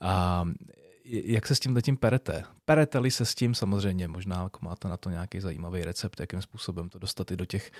[0.01, 0.45] A
[1.05, 2.43] jak se s tím tím perete?
[2.65, 6.89] Perete-li se s tím samozřejmě, možná jako máte na to nějaký zajímavý recept, jakým způsobem
[6.89, 7.71] to dostat i do těch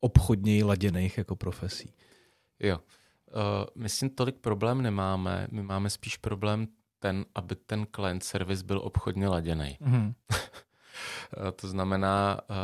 [0.00, 1.94] obchodněji laděných jako profesí.
[2.60, 2.78] Jo.
[3.28, 5.46] Uh, myslím, tolik problém nemáme.
[5.50, 9.78] My máme spíš problém ten, aby ten client service byl obchodně laděný.
[9.80, 10.14] Mm-hmm.
[11.56, 12.56] to znamená, uh,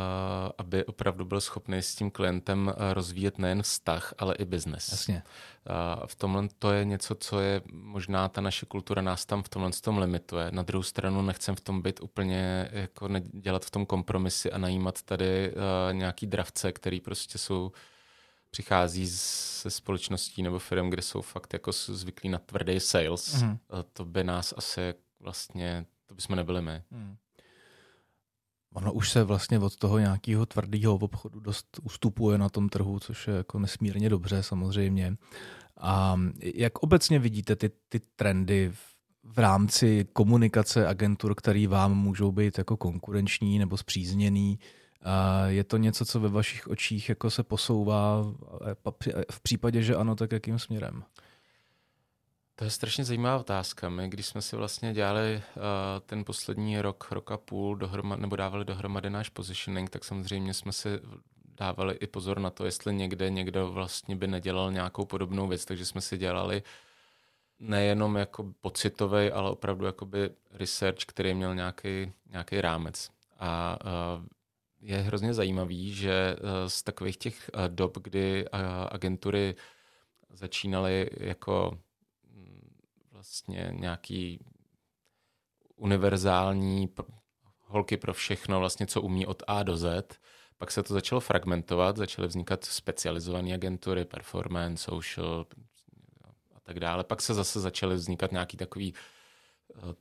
[0.57, 4.91] aby opravdu byl schopný s tím klientem rozvíjet nejen vztah, ale i biznes.
[4.91, 5.23] Jasně.
[5.69, 9.49] Uh, v tomhle to je něco, co je možná ta naše kultura nás tam v
[9.49, 10.47] tomhle tom limituje.
[10.51, 15.01] Na druhou stranu nechcem v tom být úplně, jako dělat v tom kompromisy a najímat
[15.01, 15.53] tady
[15.91, 17.71] nějaký dravce, který prostě jsou
[18.55, 23.57] přichází ze společností nebo firm, kde jsou fakt jako zvyklí na tvrdý sales, mm.
[23.93, 26.81] to by nás asi vlastně, to bychom nebyli my.
[26.91, 27.15] Mm.
[28.73, 33.27] Ono už se vlastně od toho nějakého tvrdého obchodu dost ustupuje na tom trhu, což
[33.27, 35.17] je jako nesmírně dobře samozřejmě.
[35.77, 42.31] A jak obecně vidíte ty, ty trendy v, v rámci komunikace agentur, které vám můžou
[42.31, 44.59] být jako konkurenční nebo zpřízněný?
[45.47, 48.23] Je to něco, co ve vašich očích jako se posouvá?
[49.31, 51.03] V případě, že ano, tak jakým směrem?
[52.55, 53.89] To je strašně zajímavá otázka.
[53.89, 55.61] My, když jsme si vlastně dělali uh,
[56.05, 60.71] ten poslední rok, rok a půl, dohromad, nebo dávali dohromady náš positioning, tak samozřejmě jsme
[60.71, 60.89] si
[61.57, 65.85] dávali i pozor na to, jestli někde někdo vlastně by nedělal nějakou podobnou věc, takže
[65.85, 66.63] jsme si dělali
[67.59, 73.09] nejenom jako pocitový, ale opravdu jakoby research, který měl nějaký, nějaký rámec.
[73.39, 73.77] A
[74.17, 74.25] uh,
[74.85, 78.49] je hrozně zajímavý, že eh, z takových těch eh, dob, kdy eh,
[78.91, 79.55] agentury
[80.33, 81.79] začínaly jako
[82.33, 82.71] mm,
[83.11, 84.39] vlastně nějaký
[85.75, 86.89] univerzální
[87.59, 90.19] holky pro všechno, vlastně co umí od A do Z,
[90.57, 95.45] pak se to začalo fragmentovat, začaly vznikat specializované agentury, performance, social
[96.65, 97.03] tak dále.
[97.03, 99.14] Pak se zase začaly vznikat nějaký takový eh,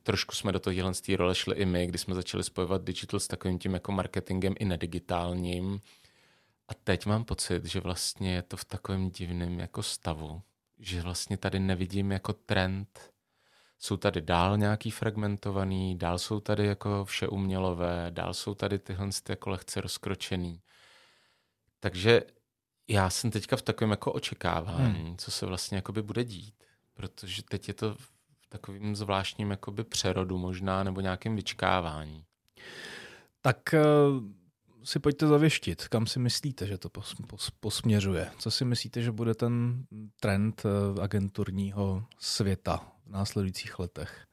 [0.03, 3.59] Trošku jsme do toho role šli i my, kdy jsme začali spojovat digital s takovým
[3.59, 5.81] tím jako marketingem i nedigitálním.
[6.69, 10.43] A teď mám pocit, že vlastně je to v takovém divném jako stavu,
[10.79, 13.15] že vlastně tady nevidím jako trend.
[13.79, 19.09] Jsou tady dál nějaký fragmentovaný, dál jsou tady jako vše umělové, dál jsou tady tyhle
[19.29, 20.61] jako lehce rozkročený.
[21.81, 22.23] Takže
[22.89, 25.17] já jsem teďka v takovém jako očekávání, hmm.
[25.17, 27.97] co se vlastně jakoby bude dít, protože teď je to
[28.55, 32.25] takovým zvláštním jakoby přerodu možná nebo nějakým vyčkávání.
[33.41, 34.45] Tak uh
[34.85, 38.31] si pojďte zavěštit, kam si myslíte, že to pos, pos, posměřuje.
[38.39, 39.85] Co si myslíte, že bude ten
[40.21, 44.27] trend eh, agenturního světa v následujících letech?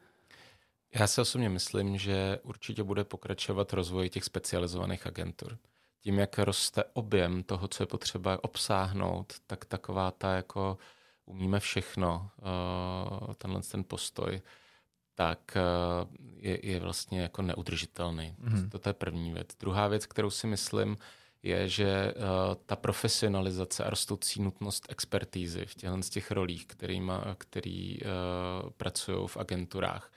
[0.95, 5.57] Já si osobně myslím, že určitě bude pokračovat rozvoj těch specializovaných agentur.
[6.01, 10.77] Tím, jak roste objem toho, co je potřeba obsáhnout, tak taková ta jako
[11.31, 14.41] umíme všechno, uh, tenhle ten postoj,
[15.15, 15.61] tak eh,
[16.35, 18.35] je, je vlastně jako neudržitelný.
[18.39, 18.69] Mm-hmm.
[18.69, 19.47] To, to je první věc.
[19.59, 20.97] Druhá věc, kterou si myslím,
[21.43, 27.35] je, že uh, ta profesionalizace a rostoucí nutnost expertízy v těchto z těch rolích, kterýma,
[27.37, 30.11] který uh, pracují v agenturách,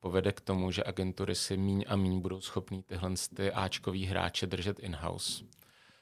[0.00, 4.46] povede k tomu, že agentury si míň a míň budou schopní tyhle ty Ačkový hráče
[4.46, 5.44] držet in-house.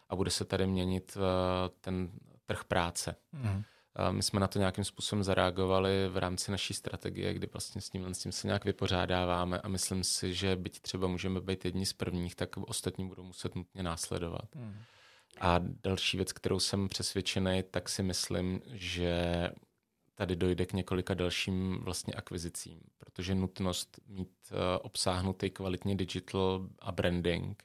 [0.08, 1.22] A bude se tady měnit uh,
[1.80, 2.10] ten
[2.46, 3.16] trh práce.
[3.32, 3.62] Mm.
[4.10, 8.14] My jsme na to nějakým způsobem zareagovali v rámci naší strategie, kdy vlastně s tím,
[8.14, 11.92] s tím se nějak vypořádáváme a myslím si, že byť třeba můžeme být jedni z
[11.92, 14.54] prvních, tak ostatní budou muset nutně následovat.
[14.54, 14.76] Hmm.
[15.40, 19.50] A další věc, kterou jsem přesvědčený, tak si myslím, že
[20.14, 26.92] tady dojde k několika dalším vlastně akvizicím, protože nutnost mít uh, obsáhnutý kvalitně digital a
[26.92, 27.62] branding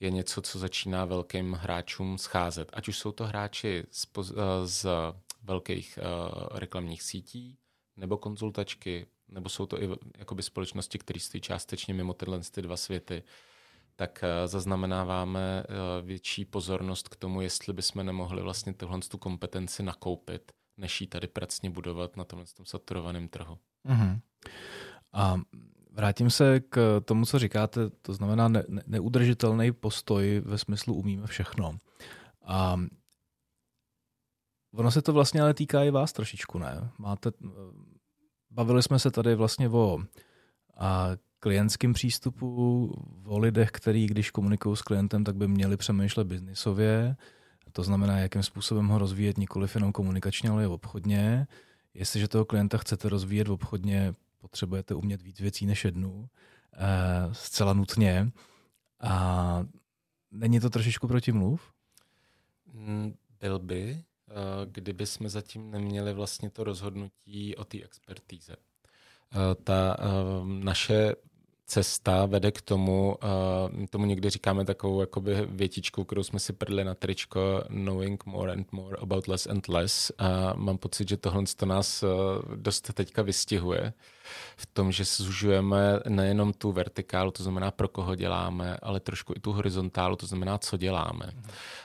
[0.00, 2.70] je něco, co začíná velkým hráčům scházet.
[2.72, 4.24] Ať už jsou to hráči z, uh,
[4.64, 4.86] z
[5.46, 7.58] velkých uh, reklamních sítí,
[7.96, 12.76] nebo konzultačky, nebo jsou to i jakoby společnosti, které stojí částečně mimo tyhle ty dva
[12.76, 13.22] světy,
[13.96, 19.82] tak uh, zaznamenáváme uh, větší pozornost k tomu, jestli bychom nemohli vlastně tuhle tu kompetenci
[19.82, 23.58] nakoupit, než ji tady pracně budovat na tomhle tom saturovaném trhu.
[23.88, 24.20] Mm-hmm.
[25.12, 25.40] A
[25.90, 31.26] vrátím se k tomu, co říkáte, to znamená ne, ne, neudržitelný postoj ve smyslu umíme
[31.26, 31.78] všechno.
[32.44, 32.80] A
[34.76, 36.90] Ono se to vlastně ale týká i vás trošičku, ne?
[36.98, 37.30] Máte,
[38.50, 39.98] bavili jsme se tady vlastně o
[40.76, 41.08] a
[41.38, 42.90] klientském přístupu,
[43.26, 47.16] o lidech, který když komunikují s klientem, tak by měli přemýšlet biznisově,
[47.76, 51.46] to znamená, jakým způsobem ho rozvíjet nikoli jenom komunikačně, ale i obchodně.
[51.94, 56.28] Jestliže toho klienta chcete rozvíjet obchodně, potřebujete umět víc věcí než jednu,
[56.74, 58.32] eh, zcela nutně.
[59.00, 59.64] A
[60.30, 61.72] není to trošičku protimluv?
[62.72, 64.04] Mm, byl by,
[64.64, 68.56] kdyby jsme zatím neměli vlastně to rozhodnutí o té expertíze.
[69.32, 70.04] Eh, ta eh,
[70.44, 71.14] naše
[71.68, 73.16] cesta vede k tomu,
[73.90, 78.72] tomu někdy říkáme takovou jakoby větičku, kterou jsme si prdli na tričko, knowing more and
[78.72, 80.12] more about less and less.
[80.18, 82.04] A mám pocit, že tohle to nás
[82.56, 83.92] dost teďka vystihuje
[84.56, 89.40] v tom, že zužujeme nejenom tu vertikálu, to znamená pro koho děláme, ale trošku i
[89.40, 91.26] tu horizontálu, to znamená, co děláme.
[91.34, 91.42] Mm.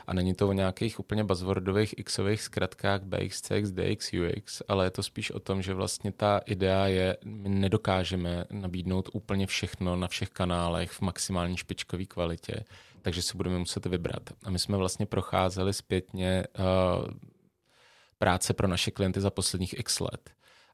[0.08, 4.90] A není to o nějakých úplně buzzwordových xových zkratkách BX, CX, DX, UX, ale je
[4.90, 10.08] to spíš o tom, že vlastně ta idea je, my nedokážeme nabídnout úplně všechno na
[10.08, 12.64] všech kanálech v maximální špičkové kvalitě,
[13.02, 14.30] takže si budeme muset vybrat.
[14.44, 17.12] A my jsme vlastně procházeli zpětně uh,
[18.18, 20.30] práce pro naše klienty za posledních x let.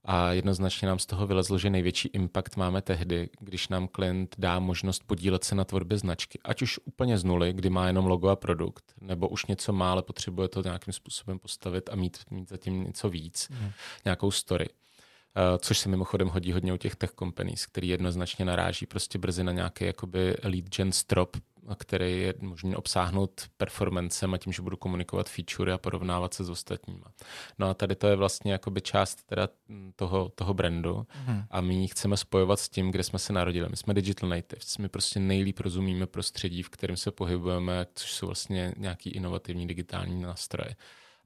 [0.10, 4.60] A jednoznačně nám z toho vylezlo, že největší impact máme tehdy, když nám klient dá
[4.60, 6.40] možnost podílet se na tvorbě značky.
[6.44, 9.92] Ať už úplně z nuly, kdy má jenom logo a produkt, nebo už něco má,
[9.92, 13.72] ale potřebuje to nějakým způsobem postavit a mít, mít zatím něco víc, mm.
[14.06, 14.70] nějakou story.
[14.70, 19.44] Uh, což se mimochodem hodí hodně u těch tech companies, který jednoznačně naráží prostě brzy
[19.44, 21.38] na nějaký jakoby lead gen strop,
[21.76, 26.50] který je možný obsáhnout performancem a tím, že budu komunikovat feature a porovnávat se s
[26.50, 27.12] ostatníma.
[27.60, 29.50] No a tady to je vlastně jakoby část teda
[29.96, 31.44] toho, toho brandu mm.
[31.52, 33.70] a my ji chceme spojovat s tím, kde jsme se narodili.
[33.70, 38.26] My jsme digital natives, my prostě nejlíp rozumíme prostředí, v kterém se pohybujeme, což jsou
[38.26, 40.76] vlastně nějaký inovativní digitální nástroje.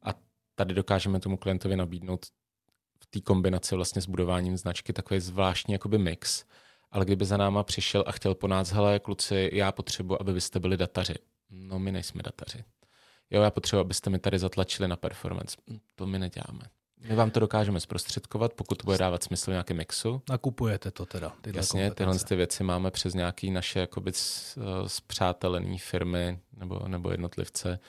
[0.04, 0.14] A
[0.56, 2.26] tady dokážeme tomu klientovi nabídnout
[3.00, 6.46] v té kombinaci vlastně s budováním značky takový zvláštní jakoby mix,
[6.92, 10.42] ale kdyby za náma přišel a chtěl po nás, hele kluci, já potřebuji, aby vy
[10.42, 11.16] jste byli dataři.
[11.50, 12.64] No my nejsme dataři.
[13.30, 15.58] Jo, já potřebuji, abyste mi tady zatlačili na performance.
[15.70, 16.62] Hm, to my neděláme.
[17.10, 20.22] My vám to dokážeme zprostředkovat, pokud to bude dávat smysl v nějakém mixu.
[20.30, 21.34] Nakupujete to teda.
[21.42, 24.12] Tyhle Jasně, tyhle ty věci máme přes nějaké naše jakoby
[24.88, 27.80] zpřátelené firmy nebo, nebo jednotlivce.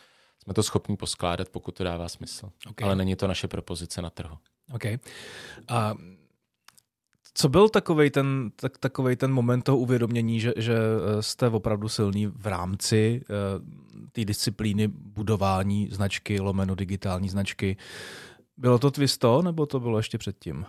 [0.43, 2.51] Jsme to schopni poskládat, pokud to dává smysl.
[2.71, 2.87] Okay.
[2.87, 4.39] Ale není to naše propozice na trhu.
[4.75, 4.85] OK.
[5.69, 5.95] A
[7.35, 11.89] co byl takový ten, tak, takovej ten moment toho uvědomění, že, že eh, jste opravdu
[11.89, 17.77] silný v rámci uh, té disciplíny budování značky, lomeno digitální značky?
[18.57, 20.67] Bylo to Twisto, nebo to bylo ještě předtím?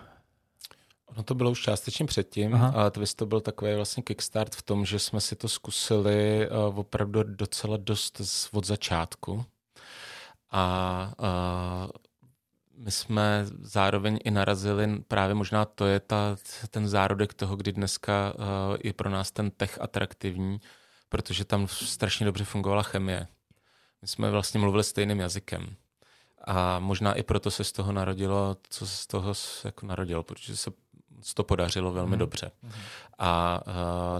[1.16, 2.68] No to bylo už částečně předtím Aha.
[2.68, 7.22] a Twisto byl takový vlastně kickstart v tom, že jsme si to zkusili uh, opravdu
[7.22, 9.44] docela dost z, od začátku.
[10.50, 11.90] A uh,
[12.76, 16.36] my jsme zároveň i narazili, právě možná to je ta,
[16.70, 18.44] ten zárodek toho, kdy dneska uh,
[18.84, 20.60] je pro nás ten tech atraktivní,
[21.08, 23.26] protože tam strašně dobře fungovala chemie.
[24.02, 25.76] My jsme vlastně mluvili stejným jazykem.
[26.46, 29.34] A možná i proto se z toho narodilo, co se z toho
[29.64, 30.70] jako narodilo, protože se
[31.34, 32.18] to podařilo velmi mm.
[32.18, 32.50] dobře.
[32.62, 32.70] Mm.
[33.18, 33.72] A uh,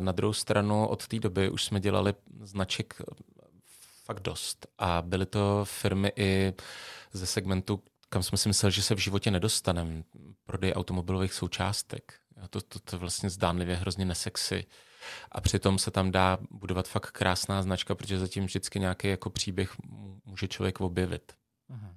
[0.05, 2.95] na druhou stranu od té doby už jsme dělali značek
[4.05, 4.67] fakt dost.
[4.79, 6.53] A byly to firmy i
[7.13, 7.83] ze segmentu,
[8.15, 10.03] kam jsme si mysleli, že se v životě nedostaneme.
[10.45, 12.15] Prodej automobilových součástek.
[12.51, 14.67] To, to, to vlastně zdánlivě hrozně nesexy.
[15.33, 19.77] A přitom se tam dá budovat fakt krásná značka, protože zatím vždycky nějaký jako příběh
[20.25, 21.33] může člověk objevit.
[21.69, 21.95] Aha.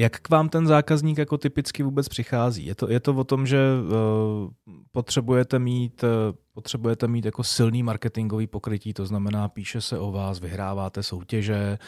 [0.00, 2.66] Jak k vám ten zákazník jako typicky vůbec přichází?
[2.66, 4.50] Je to, je to o tom, že uh,
[4.92, 6.08] potřebujete mít, uh,
[6.54, 11.78] potřebujete mít jako silný marketingový pokrytí, to znamená, píše se o vás, vyhráváte soutěže,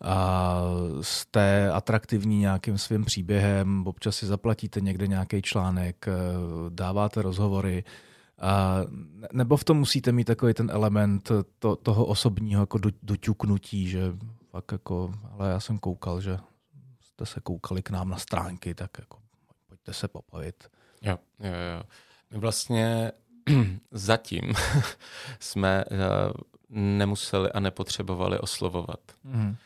[0.00, 0.60] a
[1.00, 7.84] jste atraktivní nějakým svým příběhem, občas si zaplatíte někde nějaký článek, uh, dáváte rozhovory,
[8.40, 8.80] a
[9.32, 14.12] nebo v tom musíte mít takový ten element to, toho osobního jako do, doťuknutí, že
[14.50, 16.38] fakt jako, ale já jsem koukal, že
[17.18, 19.18] jste se koukali k nám na stránky, tak jako
[19.68, 20.70] pojďte se popojit.
[21.02, 21.82] Jo, jo, jo.
[22.30, 23.12] My vlastně
[23.90, 24.42] zatím
[25.40, 25.96] jsme uh,
[26.68, 29.00] nemuseli a nepotřebovali oslovovat.
[29.24, 29.56] Mm.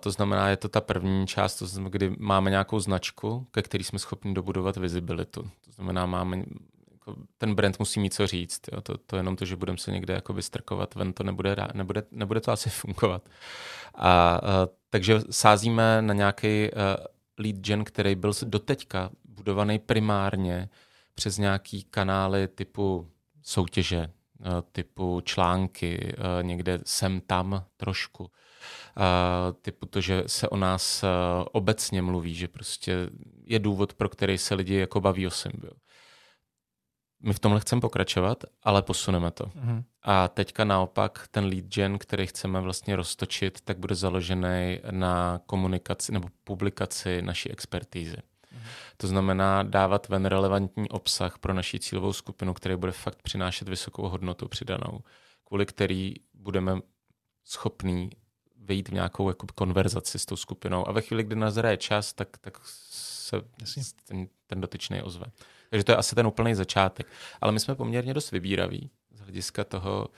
[0.00, 3.84] To znamená, je to ta první část, to znamená, kdy máme nějakou značku, ke který
[3.84, 5.42] jsme schopni dobudovat vizibilitu.
[5.42, 6.44] To znamená, máme
[7.06, 8.60] jako, ten brand musí mít co říct.
[8.72, 8.80] Jo.
[8.80, 12.40] To, to jenom to, že budeme se někde jako vystrkovat ven, to nebude, nebude, nebude
[12.40, 13.28] to asi fungovat.
[13.94, 14.48] A, uh,
[14.90, 17.04] takže sázíme na nějaký uh,
[17.38, 20.68] lead gen, který byl doteďka budovaný primárně
[21.14, 23.10] přes nějaký kanály typu
[23.42, 28.24] soutěže, uh, typu články, uh, někde sem tam trošku.
[28.24, 28.30] Uh,
[29.62, 31.08] typu to, že se o nás uh,
[31.52, 33.10] obecně mluví, že prostě
[33.44, 35.72] je důvod, pro který se lidi jako baví o Symbio
[37.22, 39.44] my v tomhle chceme pokračovat, ale posuneme to.
[39.44, 39.84] Mm-hmm.
[40.02, 46.12] A teďka naopak ten lead gen, který chceme vlastně roztočit, tak bude založený na komunikaci
[46.12, 48.16] nebo publikaci naší expertízy.
[48.16, 48.68] Mm-hmm.
[48.96, 54.08] To znamená dávat ven relevantní obsah pro naši cílovou skupinu, který bude fakt přinášet vysokou
[54.08, 55.00] hodnotu přidanou,
[55.44, 56.80] kvůli který budeme
[57.44, 58.10] schopní
[58.56, 60.88] vejít v nějakou jako konverzaci s tou skupinou.
[60.88, 63.42] A ve chvíli, kdy nazraje čas, tak, tak se
[64.04, 65.26] ten, ten dotyčný ozve.
[65.70, 67.06] Takže to je asi ten úplný začátek.
[67.40, 70.08] Ale my jsme poměrně dost vybíraví z hlediska toho,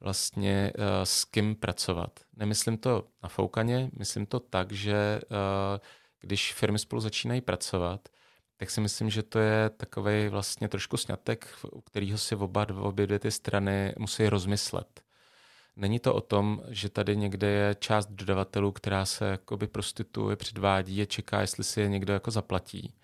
[0.00, 2.20] vlastně uh, s kým pracovat.
[2.36, 5.36] Nemyslím to na foukaně, myslím to tak, že uh,
[6.20, 8.08] když firmy spolu začínají pracovat,
[8.56, 13.06] tak si myslím, že to je takový vlastně trošku snětek, u kterého si oba, obě
[13.06, 15.02] dvě ty strany musí rozmyslet.
[15.76, 21.02] Není to o tom, že tady někde je část dodavatelů, která se jakoby prostituje, předvádí
[21.02, 22.94] a čeká, jestli si je někdo jako zaplatí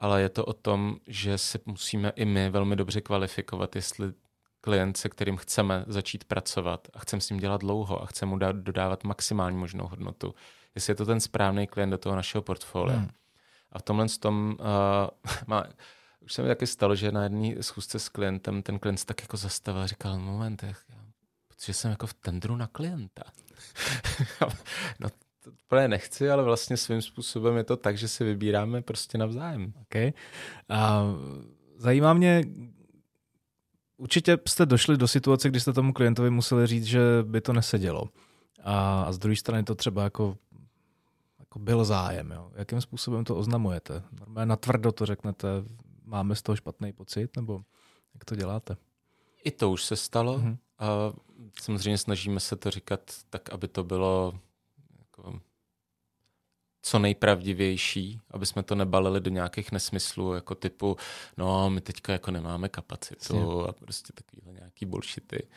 [0.00, 4.12] ale je to o tom, že si musíme i my velmi dobře kvalifikovat, jestli
[4.60, 8.38] klient, se kterým chceme začít pracovat a chceme s ním dělat dlouho a chceme mu
[8.38, 10.34] dát, dodávat maximální možnou hodnotu,
[10.74, 12.98] jestli je to ten správný klient do toho našeho portfolia.
[12.98, 13.08] Hmm.
[13.72, 15.64] A v tomhle tom uh, má,
[16.20, 19.36] už se mi taky stalo, že na jedné schůzce s klientem ten klient tak jako
[19.36, 20.72] zastavil a říkal, moment, já,
[21.48, 23.22] protože jsem jako v tendru na klienta.
[25.00, 25.08] no
[25.64, 29.72] úplně nechci, ale vlastně svým způsobem je to tak, že si vybíráme prostě navzájem.
[29.82, 30.12] Okay.
[30.68, 31.04] A
[31.76, 32.44] zajímá mě,
[33.96, 38.08] určitě jste došli do situace, kdy jste tomu klientovi museli říct, že by to nesedělo.
[38.64, 40.36] A, a z druhé strany to třeba jako,
[41.38, 42.30] jako byl zájem.
[42.30, 42.50] Jo.
[42.54, 44.02] Jakým způsobem to oznamujete?
[44.20, 45.48] Normálně natvrdo to řeknete,
[46.04, 47.62] máme z toho špatný pocit, nebo
[48.14, 48.76] jak to děláte?
[49.44, 50.38] I to už se stalo.
[50.38, 50.56] Mm-hmm.
[50.78, 50.86] A
[51.60, 54.34] samozřejmě snažíme se to říkat tak, aby to bylo
[55.24, 55.40] jako
[56.82, 60.96] co nejpravdivější, aby jsme to nebalili do nějakých nesmyslů, jako typu,
[61.36, 63.68] no, my teďka jako nemáme kapacitu Jasně.
[63.68, 65.48] a prostě takovýhle nějaký bullshity.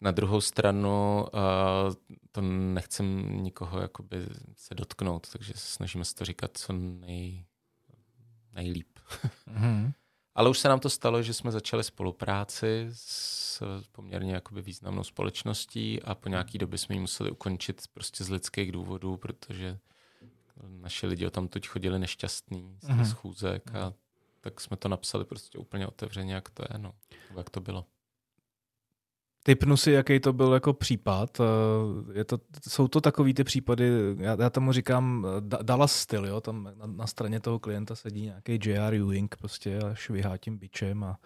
[0.00, 1.94] Na druhou stranu uh,
[2.32, 4.26] to nechcem nikoho jakoby
[4.56, 7.44] se dotknout, takže snažíme se to říkat co nej,
[8.52, 8.98] nejlíp.
[9.48, 9.92] Mm-hmm.
[10.34, 13.62] Ale už se nám to stalo, že jsme začali spolupráci s
[13.92, 18.72] poměrně jakoby významnou společností a po nějaký době jsme ji museli ukončit prostě z lidských
[18.72, 19.78] důvodů, protože
[20.68, 23.10] naše lidi o tam teď chodili nešťastní z těch mm-hmm.
[23.10, 23.94] schůzek a
[24.40, 26.94] tak jsme to napsali prostě úplně otevřeně, jak to je, no,
[27.36, 27.86] jak to bylo.
[29.46, 31.40] Typnu si, jaký to byl jako případ.
[31.40, 32.38] Eh, je to,
[32.68, 35.26] jsou to takový ty případy, já, já tomu říkám
[35.62, 36.40] Dallas styl, jo?
[36.40, 38.94] tam na, na straně toho klienta sedí nějaký J.R.
[38.94, 41.18] Ewing prostě a švihá tím bičem a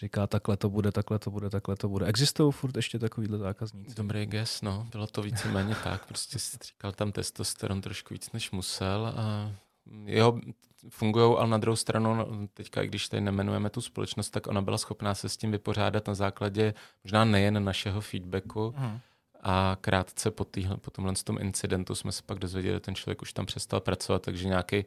[0.00, 2.06] říká takhle to bude, takhle to bude, takhle to bude.
[2.06, 3.94] Existují furt ještě takovýhle zákazníci?
[3.94, 4.86] Dobrý guess, no.
[4.92, 6.06] Bylo to víceméně tak.
[6.06, 9.52] Prostě si říkal tam testosteron trošku víc, než musel a
[10.04, 10.40] jeho
[10.88, 14.62] fungují, ale na druhou stranu, no, teďka, i když tady nemenujeme tu společnost, tak ona
[14.62, 16.74] byla schopná se s tím vypořádat na základě
[17.04, 19.00] možná nejen našeho feedbacku, hmm.
[19.42, 23.22] a krátce po, týhle, po tomhle tom incidentu jsme se pak dozvěděli, že ten člověk
[23.22, 24.84] už tam přestal pracovat, takže nějaký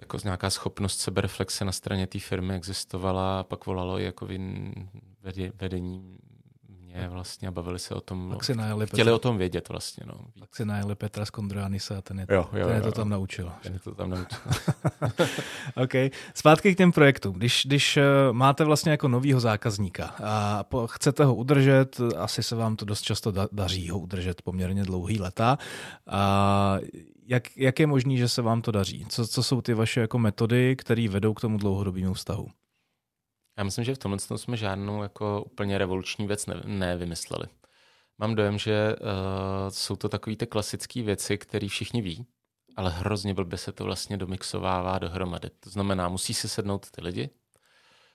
[0.00, 4.28] jako nějaká schopnost sebereflexe na straně té firmy existovala a pak volalo i jako
[5.54, 6.18] vedení
[6.88, 8.30] mě vlastně a bavili se o tom.
[8.32, 10.06] Pak si najeli chtěli Petra, o tom vědět vlastně.
[10.06, 10.14] No.
[10.40, 12.92] Pak si najeli Petra z Kondránisa a ten je, jo, jo, ten je jo, to
[12.92, 13.52] tam naučil.
[13.62, 14.38] Ten je to tam naučil.
[15.82, 16.12] OK.
[16.34, 17.34] Zpátky k těm projektům.
[17.34, 22.76] Když, když eh, máte vlastně jako novýho zákazníka a chcete ho udržet, asi se vám
[22.76, 25.58] to dost často daří ho udržet poměrně dlouhý leta.
[26.06, 26.78] A
[27.26, 29.06] jak, jak je možné, že se vám to daří?
[29.08, 32.48] Co, co jsou ty vaše jako metody, které vedou k tomu dlouhodobému vztahu?
[33.58, 37.46] Já myslím, že v tomhle jsme žádnou jako úplně revoluční věc ne, nevymysleli.
[38.18, 39.06] Mám dojem, že uh,
[39.68, 42.26] jsou to takové ty klasické věci, které všichni ví,
[42.76, 45.50] ale hrozně blbě se to vlastně domixovává dohromady.
[45.60, 47.30] To znamená, musí se sednout ty lidi,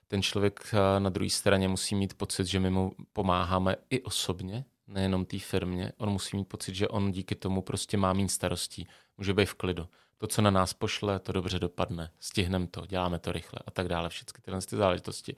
[0.07, 4.65] ten člověk uh, na druhé straně musí mít pocit, že my mu pomáháme i osobně,
[4.87, 5.91] nejenom té firmě.
[5.97, 8.87] On musí mít pocit, že on díky tomu prostě má méně starostí.
[9.17, 9.87] Může být v klidu
[10.23, 13.87] to, co na nás pošle, to dobře dopadne, stihneme to, děláme to rychle a tak
[13.87, 15.35] dále, všechny tyhle ty záležitosti.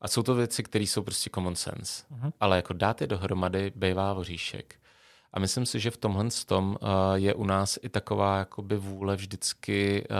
[0.00, 2.04] A jsou to věci, které jsou prostě common sense.
[2.14, 2.32] Uh-huh.
[2.40, 4.76] Ale jako dát je dohromady, bývá voříšek.
[5.32, 9.16] A myslím si, že v tomhle tom uh, je u nás i taková jakoby vůle
[9.16, 10.16] vždycky, uh,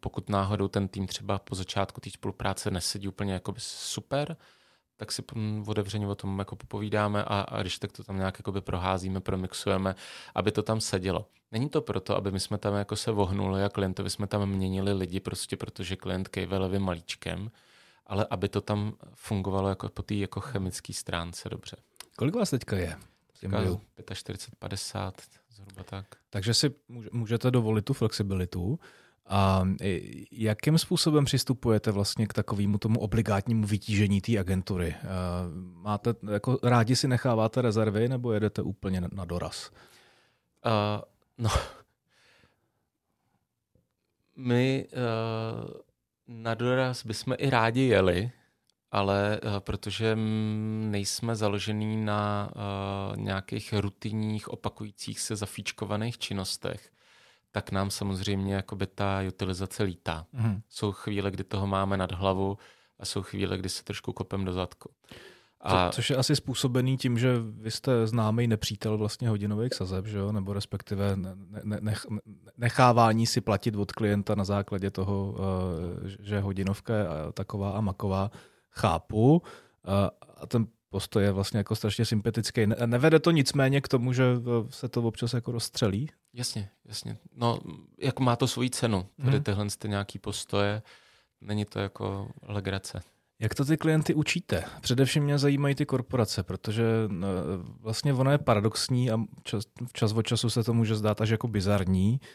[0.00, 4.36] pokud náhodou ten tým třeba po začátku té spolupráce nesedí úplně jakoby super,
[5.00, 5.22] tak si
[5.66, 9.94] otevřeně o tom jako popovídáme a, a když tak to tam nějak jakoby proházíme, promixujeme,
[10.34, 11.26] aby to tam sedělo.
[11.52, 14.92] Není to proto, aby my jsme tam jako se vohnuli a klientovi jsme tam měnili
[14.92, 17.50] lidi prostě, protože klient kejve levým malíčkem,
[18.06, 21.76] ale aby to tam fungovalo jako po té jako chemické stránce dobře.
[22.16, 22.96] Kolik vás teďka je?
[24.14, 26.06] 45, 50, zhruba tak.
[26.30, 26.74] Takže si
[27.12, 28.78] můžete dovolit tu flexibilitu.
[29.32, 29.62] A
[30.32, 34.94] jakým způsobem přistupujete vlastně k takovému tomu obligátnímu vytížení té agentury?
[35.72, 39.70] Máte, jako rádi si necháváte rezervy nebo jedete úplně na doraz?
[40.66, 41.02] Uh,
[41.38, 41.50] no,
[44.36, 45.70] my uh,
[46.28, 48.30] na doraz bychom i rádi jeli,
[48.90, 50.16] ale uh, protože
[50.90, 56.92] nejsme založený na uh, nějakých rutinních, opakujících se zafíčkovaných činnostech,
[57.52, 60.26] tak nám samozřejmě jakoby ta utilizace lítá.
[60.32, 60.60] Mm.
[60.68, 62.58] Jsou chvíle, kdy toho máme nad hlavu
[62.98, 64.90] a jsou chvíle, kdy se trošku kopem do zadku.
[65.60, 65.90] A...
[65.90, 70.18] Co, což je asi způsobený tím, že vy jste známý nepřítel vlastně hodinových sazeb, že
[70.18, 70.32] jo?
[70.32, 72.06] nebo respektive ne, ne, nech,
[72.58, 78.30] nechávání si platit od klienta na základě toho, eh, že hodinovka je taková a maková,
[78.70, 79.42] chápu.
[80.40, 82.66] A ten postoj je vlastně jako strašně sympatický.
[82.86, 84.24] Nevede to nicméně k tomu, že
[84.70, 86.08] se to občas jako rozstřelí?
[86.34, 87.16] Jasně, jasně.
[87.36, 87.58] No,
[87.98, 89.42] jako má to svoji cenu, tady hmm.
[89.42, 90.82] tyhle ty nějaký postoje.
[91.40, 93.00] Není to jako legrace.
[93.40, 94.64] Jak to ty klienty učíte?
[94.80, 97.28] Především mě zajímají ty korporace, protože no,
[97.80, 101.48] vlastně ono je paradoxní a čas, čas od času se to může zdát až jako
[101.48, 102.26] bizarní, eh,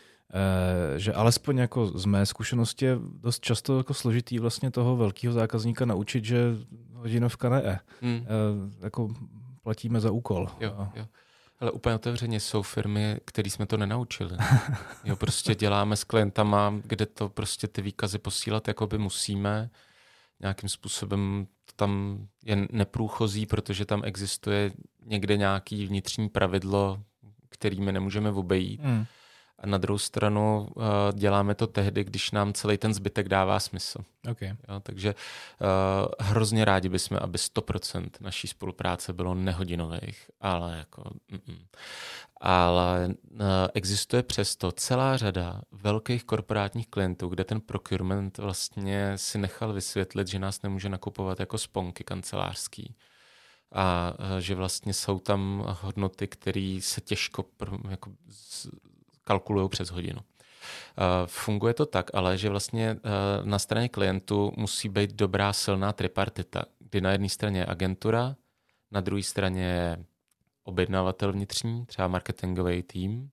[0.98, 5.86] že alespoň jako z mé zkušenosti je dost často jako složitý vlastně toho velkého zákazníka
[5.86, 6.56] naučit, že
[6.94, 7.80] hodinovka ne.
[8.02, 8.26] Hmm.
[8.26, 9.10] Eh, jako
[9.64, 10.50] platíme za úkol.
[10.60, 11.06] Jo, jo.
[11.60, 14.38] Ale úplně otevřeně jsou firmy, které jsme to nenaučili.
[15.04, 19.70] jo, prostě děláme s klientama, kde to prostě ty výkazy posílat jako by musíme.
[20.40, 24.72] Nějakým způsobem tam je neprůchozí, protože tam existuje
[25.06, 27.04] někde nějaký vnitřní pravidlo,
[27.50, 28.82] kterými nemůžeme obejít.
[28.82, 29.06] Hmm.
[29.60, 30.84] A na druhou stranu uh,
[31.14, 34.00] děláme to tehdy, když nám celý ten zbytek dává smysl.
[34.32, 34.50] Okay.
[34.50, 41.02] Jo, takže uh, hrozně rádi bychom, aby 100% naší spolupráce bylo nehodinových, ale jako...
[41.32, 41.66] Mm-mm.
[42.42, 43.40] Ale uh,
[43.74, 50.40] existuje přesto celá řada velkých korporátních klientů, kde ten procurement vlastně si nechal vysvětlit, že
[50.40, 52.96] nás nemůže nakupovat jako sponky kancelářský
[53.76, 57.46] a že vlastně jsou tam hodnoty, které se těžko
[57.90, 58.12] jako
[59.26, 60.20] kalkulují přes hodinu.
[60.20, 63.00] Uh, funguje to tak, ale že vlastně uh,
[63.48, 68.36] na straně klientů musí být dobrá silná tripartita, kdy na jedné straně je agentura,
[68.92, 70.06] na druhé straně je
[70.64, 73.30] objednavatel vnitřní, třeba marketingový tým,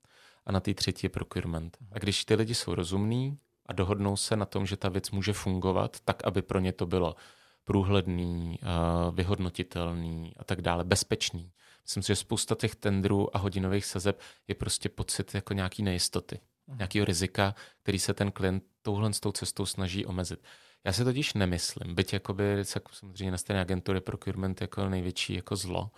[0.46, 1.78] a na té třetí je procurement.
[1.92, 5.32] A když ty lidi jsou rozumní, a dohodnou se na tom, že ta věc může
[5.32, 7.16] fungovat tak, aby pro ně to bylo
[7.64, 8.66] průhledný, eh,
[9.10, 11.52] vyhodnotitelný a tak dále, bezpečný.
[11.84, 16.40] Myslím si, že spousta těch tendrů a hodinových sazeb je prostě pocit jako nějaký nejistoty,
[16.68, 16.76] uh-huh.
[16.76, 20.44] nějakého rizika, který se ten klient touhle s tou cestou snaží omezit.
[20.84, 25.90] Já si totiž nemyslím, byť jakoby, samozřejmě na straně agentury procurement jako největší jako zlo,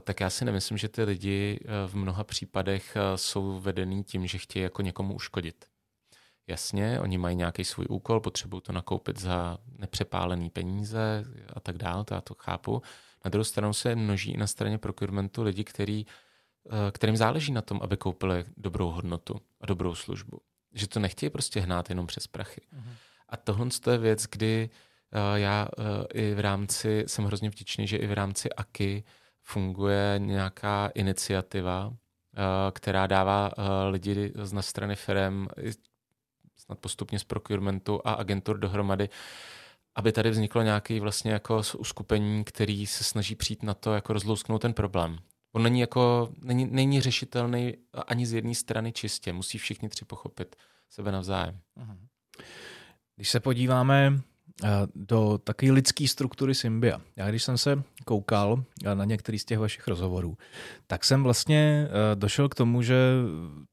[0.00, 4.26] tak já si nemyslím, že ty lidi eh, v mnoha případech eh, jsou vedený tím,
[4.26, 5.64] že chtějí jako někomu uškodit.
[6.46, 12.04] Jasně, oni mají nějaký svůj úkol, potřebují to nakoupit za nepřepálený peníze a tak dále,
[12.04, 12.82] to já to chápu.
[13.24, 16.06] Na druhou stranu se množí na straně procurementu lidi, který,
[16.66, 20.40] eh, kterým záleží na tom, aby koupili dobrou hodnotu a dobrou službu.
[20.74, 22.60] Že to nechtějí prostě hnát jenom přes prachy.
[22.60, 22.92] Uh-huh.
[23.28, 24.70] A tohle je věc, kdy
[25.34, 25.68] já
[26.14, 29.04] i v rámci, jsem hrozně vděčný, že i v rámci AKY
[29.42, 32.40] funguje nějaká iniciativa, eh,
[32.72, 35.46] která dává eh, lidi z strany firm
[36.56, 39.08] snad postupně z procurementu a agentur dohromady,
[39.98, 44.62] aby tady vzniklo nějaké vlastně jako uskupení, který se snaží přijít na to, jako rozlousknout
[44.62, 45.18] ten problém.
[45.52, 47.74] On není, jako, není, není řešitelný
[48.06, 49.32] ani z jedné strany čistě.
[49.32, 50.56] Musí všichni tři pochopit
[50.90, 51.60] sebe navzájem.
[51.76, 52.06] Mhm.
[53.16, 54.20] Když se podíváme
[54.94, 57.00] do takové lidské struktury Symbia.
[57.16, 60.38] Já když jsem se koukal eh, na některý z těch vašich rozhovorů,
[60.86, 62.96] tak jsem vlastně eh, došel k tomu, že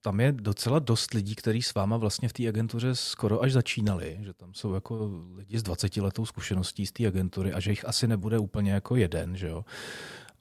[0.02, 4.18] tam je docela dost lidí, kteří s váma vlastně v té agentuře skoro až začínali,
[4.22, 7.88] že tam jsou jako lidi s 20 letou zkušeností z té agentury a že jich
[7.88, 9.66] asi nebude úplně jako jeden, že jo.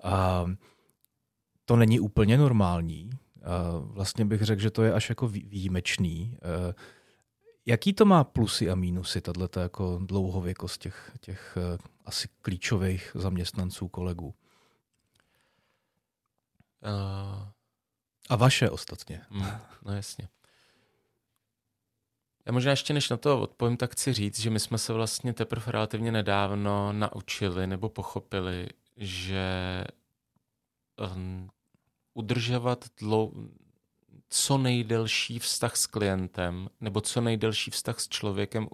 [0.03, 0.45] A
[1.65, 3.11] to není úplně normální.
[3.81, 6.37] Vlastně bych řekl, že to je až jako výjimečný.
[7.67, 13.89] Jaký to má plusy a mínusy, tato jako dlouhověkost těch, těch uh, asi klíčových zaměstnanců,
[13.89, 14.35] kolegů?
[16.85, 17.49] Uh,
[18.29, 19.23] a vaše ostatně.
[19.31, 19.47] Mm,
[19.85, 20.29] no jasně.
[22.47, 25.33] Já možná ještě než na to odpovím, tak chci říct, že my jsme se vlastně
[25.33, 29.85] teprve relativně nedávno naučili nebo pochopili, že
[31.15, 31.51] um,
[32.15, 33.49] udržovat dlou,
[34.37, 38.69] co nejdelší vztah s klientem nebo co nejdelší vztah s člověkem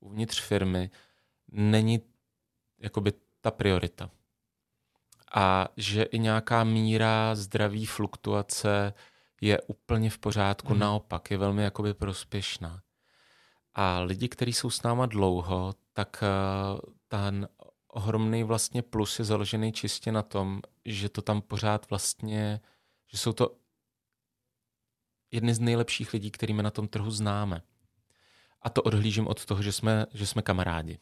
[0.00, 0.90] uvnitř firmy
[1.52, 2.00] není
[2.78, 4.10] jakoby ta priorita.
[5.34, 8.94] A že i nějaká míra zdraví fluktuace
[9.40, 10.78] je úplně v pořádku, hmm.
[10.78, 12.82] naopak je velmi jakoby prospěšná.
[13.74, 17.48] A lidi, kteří jsou s náma dlouho, tak uh, ten
[17.88, 22.60] ohromný vlastně plus je založený čistě na tom, že to tam pořád vlastně,
[23.08, 23.63] že jsou to
[25.34, 27.62] jedny z nejlepších lidí, kterými na tom trhu známe.
[28.62, 30.98] A to odhlížím od toho, že jsme, že jsme kamarádi.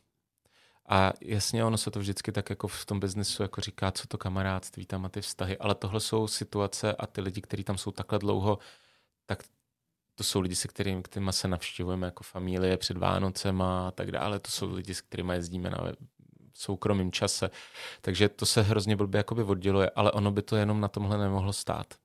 [0.88, 4.18] A jasně, ono se to vždycky tak jako v tom biznesu jako říká, co to
[4.18, 7.90] kamarádství tam a ty vztahy, ale tohle jsou situace a ty lidi, kteří tam jsou
[7.90, 8.58] takhle dlouho,
[9.26, 9.42] tak
[10.14, 14.38] to jsou lidi, se kterými, kterými se navštěvujeme jako familie před Vánocem a tak dále.
[14.38, 15.78] To jsou lidi, s kterými jezdíme na
[16.54, 17.50] soukromém čase.
[18.00, 21.52] Takže to se hrozně blbě jakoby odděluje, ale ono by to jenom na tomhle nemohlo
[21.52, 22.01] stát.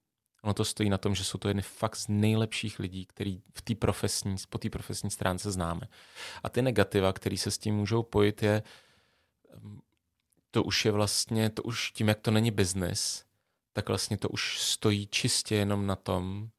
[0.48, 3.62] Ono to stojí na tom, že jsou to jedny fakt z nejlepších lidí, který v
[3.62, 5.88] té profesní, po té profesní stránce známe.
[6.44, 8.64] A ty negativa, které se s tím můžou pojit, je,
[9.60, 9.80] mm,
[10.52, 13.26] to už je vlastně, to už tím, jak to není biznis,
[13.74, 16.50] tak vlastně to už stojí čistě jenom na tom,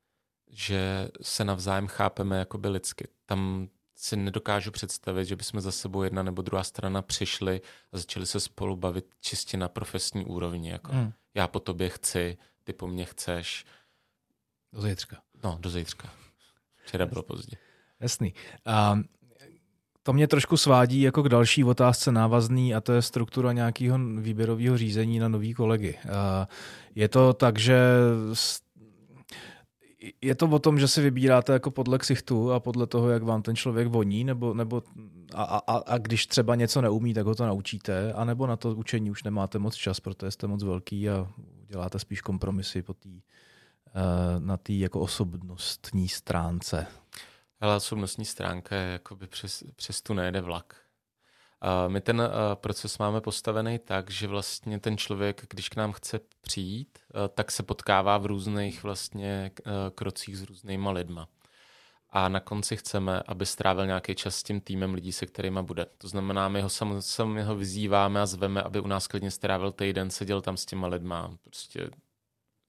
[0.50, 3.08] že se navzájem chápeme by lidsky.
[3.26, 7.60] Tam si nedokážu představit, že bychom za sebou jedna nebo druhá strana přišli
[7.92, 10.70] a začali se spolu bavit čistě na profesní úrovni.
[10.70, 11.12] Jako hmm.
[11.34, 13.64] Já po tobě chci, ty po mně chceš.
[14.72, 15.16] Do zítřka.
[15.44, 16.10] No, do zítřka.
[16.84, 17.56] Včera bylo pozdě.
[18.00, 18.34] Jasný.
[18.66, 18.98] A
[20.02, 24.78] to mě trošku svádí jako k další otázce návazný a to je struktura nějakého výběrového
[24.78, 25.98] řízení na nový kolegy.
[26.12, 26.48] A
[26.94, 27.78] je to tak, že
[30.22, 33.42] je to o tom, že si vybíráte jako podle ksichtu a podle toho, jak vám
[33.42, 34.82] ten člověk voní, nebo, nebo
[35.34, 39.10] a, a, a když třeba něco neumí, tak ho to naučíte, anebo na to učení
[39.10, 41.28] už nemáte moc čas, protože jste moc velký a
[41.66, 43.20] děláte spíš kompromisy po eh,
[44.38, 46.86] na té jako osobnostní stránce.
[47.60, 50.76] Ale osobnostní stránka je jakoby přes, přes tu nejde vlak.
[51.88, 56.20] My ten eh, proces máme postavený tak, že vlastně ten člověk, když k nám chce
[56.40, 59.50] přijít, eh, tak se potkává v různých vlastně
[59.94, 61.28] krocích s různýma lidma.
[62.10, 65.86] A na konci chceme, aby strávil nějaký čas s tím týmem lidí, se kterými bude.
[65.98, 66.68] To znamená, my ho
[67.00, 70.86] samozřejmě ho vyzýváme a zveme, aby u nás klidně strávil týden, seděl tam s těma
[70.86, 71.90] lidma, prostě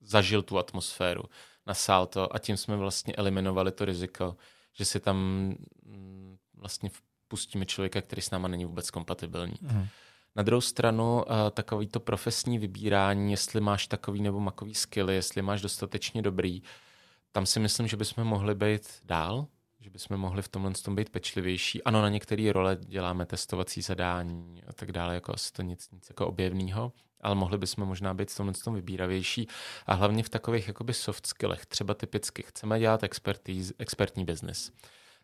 [0.01, 1.23] zažil tu atmosféru,
[1.67, 4.35] nasál to a tím jsme vlastně eliminovali to riziko,
[4.73, 5.17] že si tam
[5.85, 6.89] mm, vlastně
[7.27, 9.55] pustíme člověka, který s náma není vůbec kompatibilní.
[9.61, 9.87] Mm.
[10.35, 15.41] Na druhou stranu, uh, takový to profesní vybírání, jestli máš takový nebo makový skilly, jestli
[15.41, 16.63] máš dostatečně dobrý,
[17.31, 19.47] tam si myslím, že bychom mohli být dál,
[19.79, 21.83] že bychom mohli v tomhle tom být pečlivější.
[21.83, 26.09] Ano, na některé role děláme testovací zadání a tak dále, jako asi to nic, nic
[26.09, 26.91] jako objevného,
[27.21, 29.47] ale mohli bychom možná být v tomhle tom vybíravější
[29.85, 33.03] a hlavně v takových jakoby soft skillech, třeba typicky chceme dělat
[33.77, 34.71] expertní business.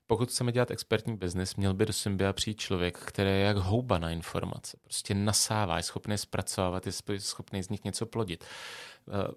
[0.07, 3.97] Pokud chceme dělat expertní biznis, měl by do Symbia přijít člověk, který je jak houba
[3.97, 4.77] na informace.
[4.81, 8.43] Prostě nasává, je schopný zpracovávat, je schopný z nich něco plodit.
[8.43, 9.31] Eh,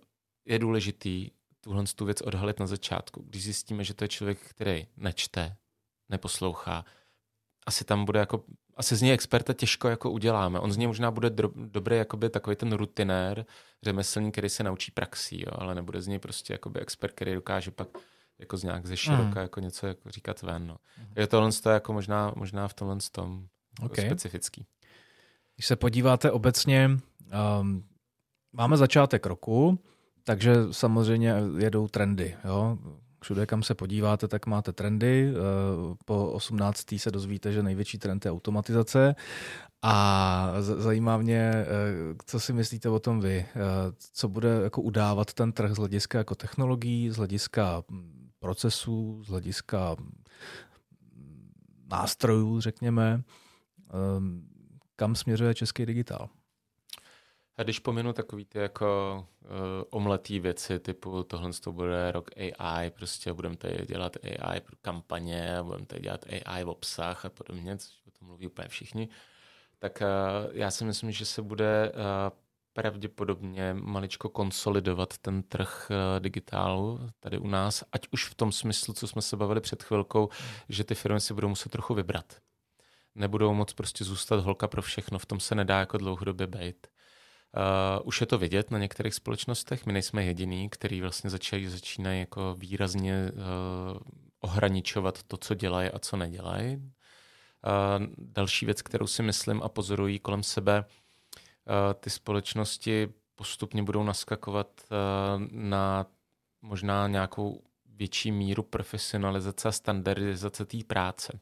[0.47, 1.31] je důležitý
[1.61, 3.23] tuhle tu věc odhalit na začátku.
[3.23, 5.57] Když zjistíme, že to je člověk, který nečte,
[6.09, 6.85] neposlouchá,
[7.67, 8.45] asi tam bude jako,
[8.79, 10.61] asi z něj experta těžko jako uděláme.
[10.61, 13.47] On z něj možná bude dro, dobrý jakoby takový ten rutinér,
[13.83, 17.70] řemeslník, který se naučí praxí, jo, ale nebude z něj prostě jakoby expert, který dokáže
[17.70, 17.89] pak
[18.39, 19.37] jako z nějak ze široka mm.
[19.37, 20.66] jako něco jako říkat ven.
[20.66, 20.76] No.
[20.99, 21.07] Mm.
[21.16, 23.47] Je tohle to jako možná, možná v tomhle tom
[23.83, 24.07] jako okay.
[24.07, 24.66] specifický.
[25.57, 26.91] Když se podíváte obecně,
[27.61, 27.85] um,
[28.53, 29.79] máme začátek roku,
[30.24, 32.37] takže samozřejmě jedou trendy.
[32.45, 32.79] Jo?
[33.21, 35.33] Všude, kam se podíváte, tak máte trendy.
[35.33, 36.99] Eh, po 18.
[36.99, 39.14] se dozvíte, že největší trend je automatizace.
[39.83, 41.66] A zajímá mě, eh,
[42.27, 43.37] co si myslíte o tom vy.
[43.39, 43.55] Eh,
[44.12, 49.29] co bude jako udávat ten trh z hlediska jako technologií, z hlediska hm, procesů, z
[49.29, 50.23] hlediska hm,
[51.91, 53.23] nástrojů, řekněme.
[54.97, 56.29] Kam směřuje český digitál?
[57.59, 59.49] A když pominu takový ty jako uh,
[59.91, 65.59] omletý věci, typu tohle to bude rok AI, prostě budeme tady dělat AI pro kampaně,
[65.63, 69.09] budeme tady dělat AI v obsah a podobně, což o tom mluví úplně všichni,
[69.79, 72.39] tak uh, já si myslím, že se bude uh,
[72.73, 79.09] pravděpodobně maličko konsolidovat ten trh digitálu tady u nás, ať už v tom smyslu, co
[79.09, 80.29] jsme se bavili před chvilkou,
[80.69, 82.37] že ty firmy si budou muset trochu vybrat.
[83.15, 86.87] Nebudou moc prostě zůstat holka pro všechno, v tom se nedá jako dlouhodobě být.
[87.57, 92.21] Uh, už je to vidět na některých společnostech, my nejsme jediný, který vlastně začínají, začínají
[92.21, 93.99] jako výrazně uh,
[94.41, 96.77] ohraničovat to, co dělají a co nedělají.
[96.77, 104.03] Uh, další věc, kterou si myslím a pozorují kolem sebe, uh, ty společnosti postupně budou
[104.03, 106.07] naskakovat uh, na
[106.63, 111.41] možná nějakou větší míru profesionalizace a standardizace té práce.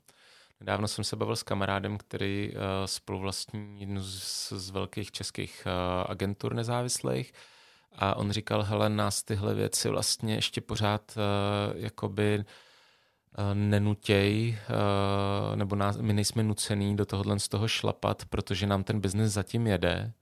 [0.61, 6.11] Nedávno jsem se bavil s kamarádem, který uh, spoluvlastní jednu z, z velkých českých uh,
[6.11, 7.33] agentur nezávislých.
[7.93, 12.45] A on říkal, hele, nás tyhle věci vlastně ještě pořád uh, jakoby
[13.55, 14.59] nenutěj,
[15.55, 19.67] nebo nás, my nejsme nucený do tohohle z toho šlapat, protože nám ten biznis zatím
[19.67, 20.13] jede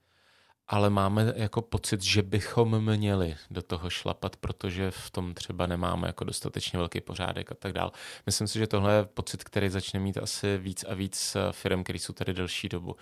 [0.67, 6.07] ale máme jako pocit, že bychom měli do toho šlapat, protože v tom třeba nemáme
[6.07, 7.91] jako dostatečně velký pořádek a tak dál.
[8.25, 11.83] Myslím si, že tohle je pocit, který začne mít asi víc a víc eh, firm,
[11.83, 12.95] které jsou tady delší dobu.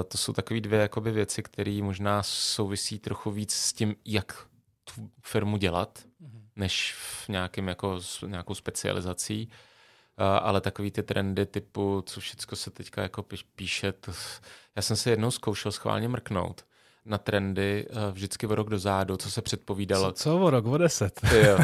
[0.00, 4.46] Eh, to jsou takové dvě jakoby věci, které možná souvisí trochu víc s tím, jak
[4.84, 6.42] tu firmu dělat, mm-hmm.
[6.56, 9.48] než v nějakým jako, nějakou specializací.
[10.18, 13.24] Uh, ale takový ty trendy typu, co všechno se teďka jako
[13.56, 14.12] píše, to,
[14.76, 16.64] já jsem se jednou zkoušel schválně mrknout
[17.06, 20.12] na trendy uh, vždycky o rok dozadu, co se předpovídalo.
[20.12, 21.20] Co, co o rok, o deset?
[21.42, 21.58] jo.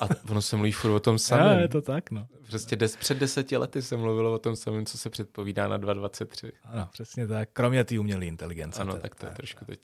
[0.00, 1.58] A ono se mluví furt o tom samém.
[1.58, 2.26] je to tak, no.
[2.46, 6.52] Prostě des, před deseti lety se mluvilo o tom samém, co se předpovídá na 2023.
[6.64, 7.48] Ano, přesně tak.
[7.52, 8.80] Kromě té umělé inteligence.
[8.80, 9.80] Ano, tak to je trošku teď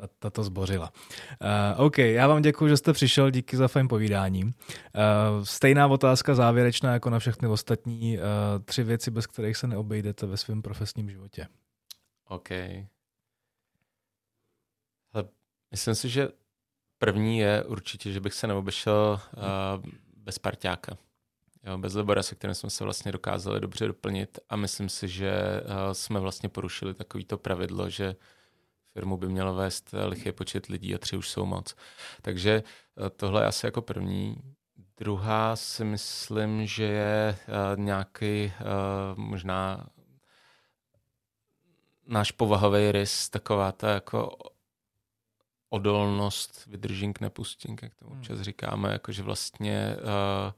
[0.00, 0.92] ta, ta to zbořila.
[1.76, 4.44] Uh, OK, já vám děkuji, že jste přišel, díky za fajn povídání.
[4.44, 4.50] Uh,
[5.42, 8.18] stejná otázka závěrečná jako na všechny ostatní.
[8.18, 8.24] Uh,
[8.64, 11.46] tři věci, bez kterých se neobejdete ve svém profesním životě.
[12.28, 12.48] OK.
[15.70, 16.28] Myslím si, že
[16.98, 19.42] první je určitě, že bych se neobešel uh,
[20.16, 20.96] bez parťáka.
[21.64, 25.32] Jo, bez Libora, se kterým jsme se vlastně dokázali dobře doplnit a myslím si, že
[25.62, 28.16] uh, jsme vlastně porušili takovýto pravidlo, že
[28.92, 31.76] firmu by mělo vést lichý počet lidí a tři už jsou moc.
[32.22, 32.62] Takže
[32.96, 34.36] uh, tohle je asi jako první.
[34.96, 39.86] Druhá si myslím, že je uh, nějaký uh, možná
[42.06, 44.36] náš povahový rys, taková ta jako
[45.70, 48.18] odolnost, vydržink, nepustink, jak to hmm.
[48.18, 50.52] občas říkáme, jakože vlastně uh,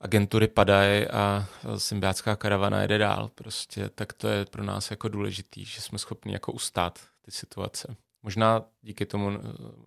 [0.00, 1.46] agentury padají a
[1.76, 3.30] symbiátská karavana jede dál.
[3.34, 7.96] Prostě tak to je pro nás jako důležitý, že jsme schopni jako ustát ty situace.
[8.22, 9.38] Možná díky tomu, eh,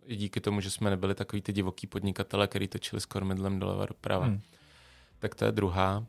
[0.05, 3.85] i díky tomu, že jsme nebyli takový ty divoký podnikatele, který točili s kormidlem doleva
[3.85, 4.25] doprava.
[4.25, 4.41] Hmm.
[5.19, 6.05] Tak to je druhá.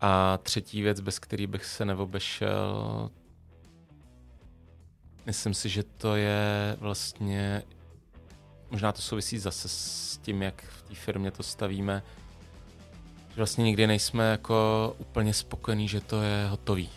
[0.00, 3.10] A třetí věc, bez který bych se neobešel,
[5.28, 7.62] Myslím si, že to je vlastně,
[8.70, 12.02] možná to souvisí zase s tím, jak v té firmě to stavíme,
[13.28, 16.90] že vlastně nikdy nejsme jako úplně spokojení, že to je hotový.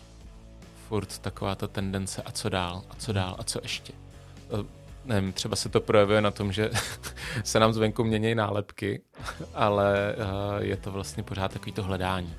[0.88, 3.92] Furt taková ta tendence a co dál, a co dál, a co ještě.
[3.92, 4.64] E,
[5.04, 6.70] nevím, třeba se to projevuje na tom, že
[7.44, 9.02] se nám zvenku mění nálepky,
[9.54, 12.34] ale uh, je to vlastně pořád takový to hledání.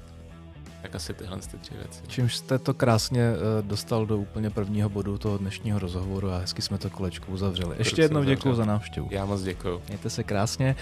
[0.83, 2.01] Tak asi tyhle ty tři věci.
[2.07, 6.61] Čímž jste to krásně uh, dostal do úplně prvního bodu toho dnešního rozhovoru a hezky
[6.61, 7.75] jsme to kolečko uzavřeli.
[7.77, 9.07] Ještě jednou děkuji za návštěvu.
[9.11, 9.81] Já moc děkuji.
[9.87, 10.75] Mějte se krásně.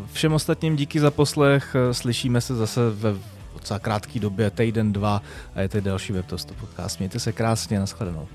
[0.00, 1.76] Uh, všem ostatním díky za poslech.
[1.92, 3.14] Slyšíme se zase ve
[3.54, 5.22] docela krátké době, týden, dva
[5.54, 6.26] a je tady další web
[6.60, 6.98] podcast.
[6.98, 8.28] Mějte se krásně, nashledanou.